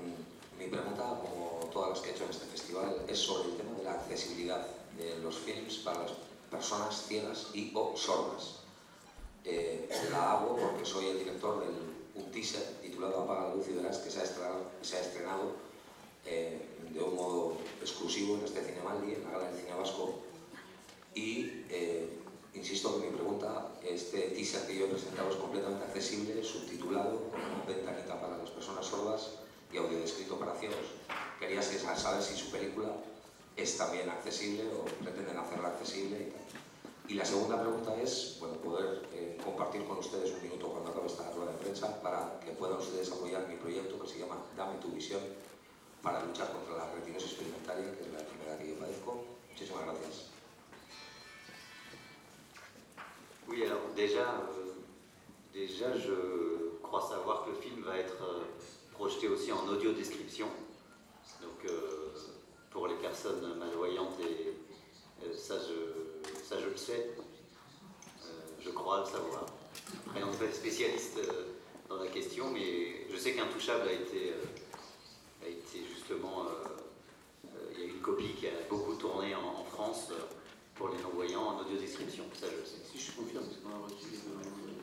Mm, 0.00 0.58
Mi 0.58 0.68
pregunta, 0.68 1.02
como 1.20 1.68
todas 1.74 1.90
las 1.90 2.00
que 2.00 2.08
he 2.08 2.12
hecho 2.14 2.24
en 2.24 2.30
este 2.30 2.46
festival, 2.46 3.04
es 3.06 3.18
sobre 3.18 3.50
el 3.50 3.56
tema 3.58 3.76
de 3.76 3.84
la 3.84 3.92
accesibilidad 4.00 4.66
de 4.96 5.18
los 5.18 5.36
films 5.36 5.76
para 5.84 6.04
las 6.04 6.12
personas 6.50 7.04
ciegas 7.06 7.48
y 7.52 7.70
o 7.74 7.94
sordas. 7.94 8.64
Eh, 9.46 9.86
la 10.10 10.32
hago 10.32 10.56
porque 10.56 10.86
soy 10.86 11.08
el 11.08 11.18
director 11.18 11.60
de 11.60 11.66
un 12.18 12.30
teaser 12.30 12.62
titulado 12.80 13.24
Apaga 13.24 13.48
la 13.48 13.54
luz 13.54 13.68
y 13.68 13.72
verás 13.72 13.98
que 13.98 14.10
se 14.10 14.20
ha 14.20 14.24
estrenado, 14.24 14.70
se 14.80 14.96
ha 14.96 15.00
estrenado 15.00 15.52
eh, 16.24 16.62
de 16.90 17.00
un 17.02 17.14
modo 17.14 17.56
exclusivo 17.82 18.36
en 18.38 18.44
este 18.44 18.62
Cinemaldi, 18.64 19.12
en 19.12 19.24
la 19.24 19.30
Gala 19.32 19.50
del 19.50 19.60
Cine 19.60 19.74
Vasco. 19.74 20.20
Y 21.14 21.64
eh, 21.68 22.08
insisto 22.54 22.98
que 22.98 23.10
mi 23.10 23.16
pregunta, 23.16 23.68
este 23.84 24.30
teaser 24.30 24.66
que 24.66 24.78
yo 24.78 24.86
he 24.86 24.88
presentado 24.88 25.28
es 25.30 25.36
completamente 25.36 25.84
accesible, 25.84 26.42
subtitulado, 26.42 27.28
con 27.30 27.40
una 27.40 27.64
ventanita 27.66 28.18
para 28.18 28.38
las 28.38 28.48
personas 28.50 28.86
sordas 28.86 29.32
y 29.70 29.76
audio 29.76 29.98
Quería 31.38 31.62
sa- 31.62 31.96
saber 31.96 32.22
si 32.22 32.34
su 32.36 32.50
película 32.50 32.88
es 33.56 33.76
también 33.76 34.08
accesible 34.08 34.64
o 34.72 34.84
pretenden 35.02 35.36
hacerla 35.38 35.68
accesible 35.68 36.32
y 37.08 37.14
la 37.14 37.24
segunda 37.24 37.60
pregunta 37.60 37.94
es, 38.00 38.38
poder 38.62 39.02
eh, 39.12 39.38
compartir 39.44 39.84
con 39.84 39.98
ustedes 39.98 40.30
un 40.32 40.42
minuto 40.42 40.68
cuando 40.68 40.90
acabe 40.90 41.06
esta 41.06 41.30
rueda 41.32 41.52
de 41.52 41.58
prensa 41.58 42.00
para 42.00 42.40
que 42.40 42.52
puedan 42.52 42.78
ustedes 42.78 43.10
apoyar 43.12 43.46
mi 43.46 43.56
proyecto 43.56 44.00
que 44.00 44.08
se 44.08 44.18
llama 44.20 44.38
Dame 44.56 44.78
tu 44.80 44.88
visión 44.88 45.20
para 46.02 46.22
luchar 46.24 46.50
contra 46.52 46.76
la 46.76 46.90
retinosis 46.92 47.32
pigmentaria, 47.34 47.92
que 47.96 48.04
es 48.04 48.12
la 48.12 48.20
enfermedad 48.20 48.58
que 48.58 48.68
yo 48.70 48.74
padezco. 48.78 49.24
Muchísimas 49.50 49.84
gracias. 49.84 50.30
Déjà, 53.94 54.26
euh, 54.50 54.74
déjà, 55.52 55.96
je 55.96 56.78
crois 56.82 57.00
savoir 57.08 57.44
que 57.44 57.50
le 57.50 57.56
film 57.56 57.84
va 57.86 57.96
être 57.98 58.20
euh, 58.22 58.44
projeté 58.94 59.28
aussi 59.28 59.52
en 59.52 59.66
audio 59.68 59.92
description. 59.92 60.46
Donc, 61.42 61.70
euh, 61.70 62.10
pour 62.70 62.86
les 62.86 62.94
personnes 62.94 63.58
malvoyantes, 63.58 64.18
et, 64.20 64.54
euh, 65.24 65.36
ça, 65.36 65.56
je, 65.58 66.42
ça, 66.42 66.56
je 66.60 66.68
le 66.68 66.76
sais. 66.76 67.10
Euh, 68.22 68.30
je 68.60 68.70
crois 68.70 69.00
le 69.00 69.06
savoir. 69.06 69.46
Après, 70.06 70.22
on 70.22 70.30
n'est 70.30 70.36
pas 70.36 70.52
spécialiste 70.52 71.18
dans 71.88 71.96
la 71.96 72.06
question, 72.06 72.50
mais 72.50 73.06
je 73.10 73.16
sais 73.16 73.34
qu'Intouchable 73.34 73.88
a 73.88 73.92
été, 73.92 74.32
a 75.44 75.48
été 75.48 75.84
justement. 75.92 76.46
il 77.72 77.80
y 77.80 77.82
a 77.82 77.86
eu 77.86 77.90
une 77.90 78.00
copie 78.00 78.34
qui 78.38 78.46
a 78.46 78.62
beaucoup 78.70 78.94
tourné 78.94 79.34
en, 79.34 79.64
France 79.64 80.12
pour 80.76 80.88
les 80.90 81.02
non-voyants 81.02 81.48
en 81.48 81.60
audio 81.60 81.76
description. 81.76 82.24
Ça, 82.32 82.46
je 82.48 82.56
le 82.56 82.64
sais. 82.64 82.78
Si 82.92 82.98
je 82.98 83.12
confirme, 83.12 83.44
parce 83.44 83.56
qu'on 83.58 83.70
a 83.70 84.73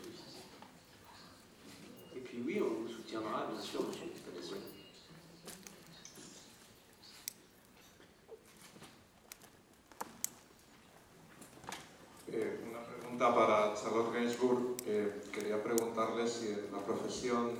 Eh, 12.28 12.60
una 12.70 12.82
pregunta 12.84 13.36
para 13.36 13.74
Charlotte 13.76 14.14
Gainsbourg. 14.14 14.78
que 14.78 15.22
quería 15.32 15.62
preguntarle 15.62 16.28
si 16.28 16.48
en 16.48 16.72
la 16.72 16.80
profesión, 16.86 17.52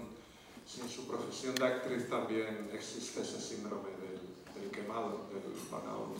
si 0.66 0.82
en 0.82 0.90
su 0.90 1.08
profesión 1.08 1.56
de 1.56 1.66
actriz 1.66 2.10
también 2.10 2.70
existe 2.74 3.22
ese 3.22 3.40
síndrome 3.40 3.90
del, 3.90 4.72
quemado, 4.72 5.28
del 5.32 5.44
burnout. 5.70 6.18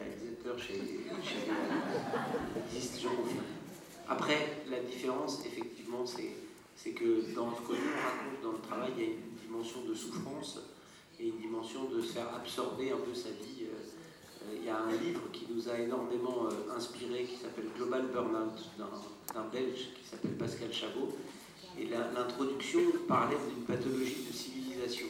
Oui, 0.00 0.60
chez 0.60 0.74
chez, 2.80 3.08
confirme. 3.08 3.44
Après, 4.08 4.62
la 4.70 4.80
différence, 4.80 5.44
effectivement, 5.46 6.04
c'est 6.06 6.90
que 6.90 7.34
dans 7.34 7.54
ce 7.54 7.60
que 7.62 7.72
nous 7.72 7.94
raconte 8.02 8.42
dans 8.42 8.52
le 8.52 8.60
travail, 8.60 8.92
il 8.96 9.02
y 9.02 9.06
a 9.06 9.10
une 9.10 9.36
dimension 9.46 9.84
de 9.88 9.94
souffrance 9.94 10.60
et 11.18 11.28
une 11.28 11.38
dimension 11.38 11.84
de 11.84 12.00
se 12.00 12.12
faire 12.12 12.34
absorber 12.34 12.90
un 12.90 12.98
peu 12.98 13.14
sa 13.14 13.30
vie. 13.30 13.64
Euh, 13.64 14.56
il 14.56 14.64
y 14.64 14.68
a 14.68 14.78
un 14.78 14.92
livre 14.92 15.22
qui 15.32 15.46
nous 15.50 15.68
a 15.68 15.78
énormément 15.78 16.46
euh, 16.46 16.76
inspiré 16.76 17.24
qui 17.24 17.36
s'appelle 17.36 17.66
Global 17.76 18.08
Burnout 18.12 18.52
d'un 18.76 19.44
Belge 19.52 19.88
qui 19.96 20.06
s'appelle 20.06 20.36
Pascal 20.36 20.72
Chabot. 20.72 21.16
Et 21.78 21.86
l'introduction 21.86 22.80
parlait 23.08 23.36
d'une 23.48 23.64
pathologie 23.64 24.26
de 24.28 24.32
civilisation 24.32 25.06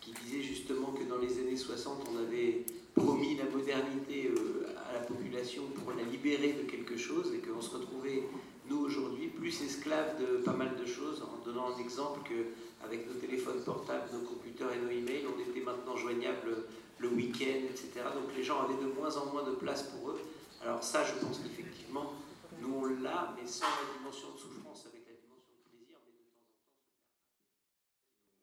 qui 0.00 0.12
disait 0.12 0.42
justement 0.42 0.88
que 0.88 1.04
dans 1.04 1.16
les 1.16 1.38
années 1.38 1.56
60, 1.56 2.08
on 2.12 2.18
avait 2.18 2.64
promis 2.94 3.36
la 3.36 3.44
modernité 3.44 4.28
euh, 4.28 4.66
à 4.88 4.92
la 4.92 5.00
population 5.00 5.64
pour 5.74 5.92
la 5.92 6.02
libérer 6.02 6.52
de 6.52 6.62
quelque 6.62 6.96
chose 6.96 7.32
et 7.34 7.38
qu'on 7.38 7.60
se 7.60 7.70
retrouvait, 7.70 8.22
nous 8.68 8.78
aujourd'hui, 8.78 9.28
plus 9.28 9.62
esclaves 9.62 10.18
de 10.20 10.38
pas 10.38 10.52
mal 10.52 10.76
de 10.76 10.86
choses, 10.86 11.22
en 11.22 11.44
donnant 11.44 11.74
un 11.74 11.78
exemple 11.78 12.20
qu'avec 12.28 13.06
nos 13.06 13.14
téléphones 13.14 13.62
portables, 13.62 14.08
nos 14.12 14.20
computers 14.20 14.72
et 14.72 14.78
nos 14.78 14.90
emails, 14.90 15.24
on 15.26 15.38
était 15.50 15.60
maintenant 15.60 15.96
joignables 15.96 16.64
le 16.98 17.08
week-end, 17.08 17.66
etc. 17.68 17.90
Donc 18.14 18.34
les 18.36 18.44
gens 18.44 18.62
avaient 18.62 18.82
de 18.82 18.90
moins 18.92 19.14
en 19.16 19.26
moins 19.26 19.42
de 19.42 19.54
place 19.56 19.82
pour 19.82 20.10
eux. 20.10 20.20
Alors 20.62 20.82
ça, 20.82 21.04
je 21.04 21.24
pense 21.24 21.38
qu'effectivement, 21.40 22.14
nous 22.60 22.74
on 22.74 22.86
l'a, 23.02 23.34
mais 23.36 23.46
sans 23.46 23.66
la 23.66 23.98
dimension 23.98 24.28
de 24.32 24.38
souffrance, 24.38 24.86
avec 24.86 25.04
la 25.06 25.14
dimension 25.20 25.52
de 25.52 25.68
plaisir, 25.68 25.98
mais 26.06 26.12
de 26.12 26.24
temps 26.24 26.40
en 26.40 26.48
temps, 26.48 26.64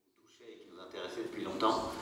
ça 0.04 0.12
touchait 0.22 0.54
et 0.54 0.58
qui 0.60 0.68
nous 0.70 0.80
intéressait 0.80 1.24
depuis 1.24 1.44
longtemps. 1.44 1.94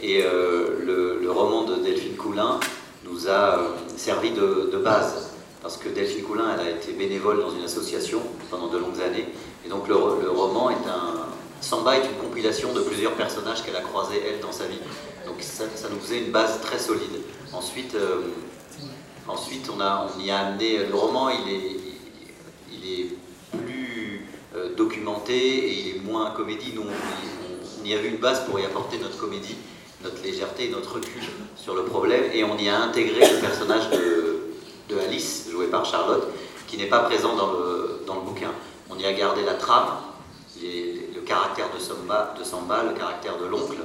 Et 0.00 0.22
euh, 0.22 1.18
le, 1.20 1.30
roman 1.30 1.64
de 1.64 1.76
Delphine 1.76 2.16
Coulin 2.16 2.58
nous 3.04 3.28
a 3.28 3.58
euh, 3.58 3.68
servi 3.96 4.30
de, 4.30 4.76
base, 4.82 5.30
parce 5.60 5.76
que 5.76 5.88
Delphine 5.88 6.24
Coulin, 6.24 6.54
elle 6.54 6.66
a 6.66 6.70
été 6.70 6.92
bénévole 6.92 7.40
dans 7.40 7.50
une 7.50 7.64
association 7.64 8.20
pendant 8.50 8.68
de 8.68 8.78
longues 8.78 9.00
années, 9.00 9.26
et 9.64 9.68
donc 9.68 9.88
le, 9.88 9.94
roman 9.94 10.70
est 10.70 10.88
un... 10.88 11.26
Samba 11.60 11.96
est 11.96 12.04
une 12.04 12.16
compilation 12.24 12.72
de 12.72 12.80
plusieurs 12.80 13.14
personnages 13.14 13.64
qu'elle 13.64 13.74
a 13.74 13.80
croisés, 13.80 14.22
elle, 14.24 14.38
dans 14.40 14.52
sa 14.52 14.66
vie. 14.66 14.78
Donc 15.26 15.36
ça, 15.40 15.64
nous 15.90 15.98
faisait 15.98 16.20
une 16.20 16.30
base 16.30 16.60
très 16.60 16.78
solide. 16.78 17.20
Ensuite, 17.52 17.96
euh, 17.96 18.20
ensuite 19.26 19.68
on, 19.76 19.80
a, 19.80 20.06
on 20.16 20.22
y 20.22 20.30
a 20.30 20.38
amené... 20.38 20.86
Le 20.86 20.94
roman, 20.94 21.30
il 21.30 21.52
est, 21.52 21.76
il 22.72 23.00
est 23.00 23.06
plus 23.50 24.24
documenté 24.76 25.34
et 25.34 25.80
il 25.80 25.96
est 25.96 26.00
moins 26.00 26.30
comédie. 26.30 26.72
Nous, 26.76 26.82
on 26.82 27.84
y 27.84 27.92
a 27.92 27.98
vu 27.98 28.08
une 28.08 28.18
base 28.18 28.44
pour 28.46 28.60
y 28.60 28.64
apporter 28.64 28.98
notre 28.98 29.18
comédie 29.18 29.56
notre 30.02 30.22
légèreté, 30.22 30.68
notre 30.68 30.94
recul 30.94 31.22
sur 31.56 31.74
le 31.74 31.84
problème, 31.84 32.24
et 32.32 32.44
on 32.44 32.56
y 32.56 32.68
a 32.68 32.80
intégré 32.80 33.20
le 33.20 33.40
personnage 33.40 33.90
de, 33.90 34.98
Alice, 34.98 35.48
joué 35.50 35.66
par 35.66 35.84
Charlotte, 35.84 36.28
qui 36.66 36.76
n'est 36.76 36.86
pas 36.86 37.00
présent 37.00 37.36
dans 37.36 37.52
le, 37.52 38.24
bouquin. 38.24 38.50
On 38.90 38.98
y 38.98 39.04
a 39.04 39.12
gardé 39.12 39.44
la 39.44 39.54
trame, 39.54 39.98
le 40.60 41.20
caractère 41.20 41.66
de 41.74 41.78
Samba, 41.78 42.82
le 42.82 42.98
caractère 42.98 43.38
de 43.38 43.46
l'oncle, 43.46 43.76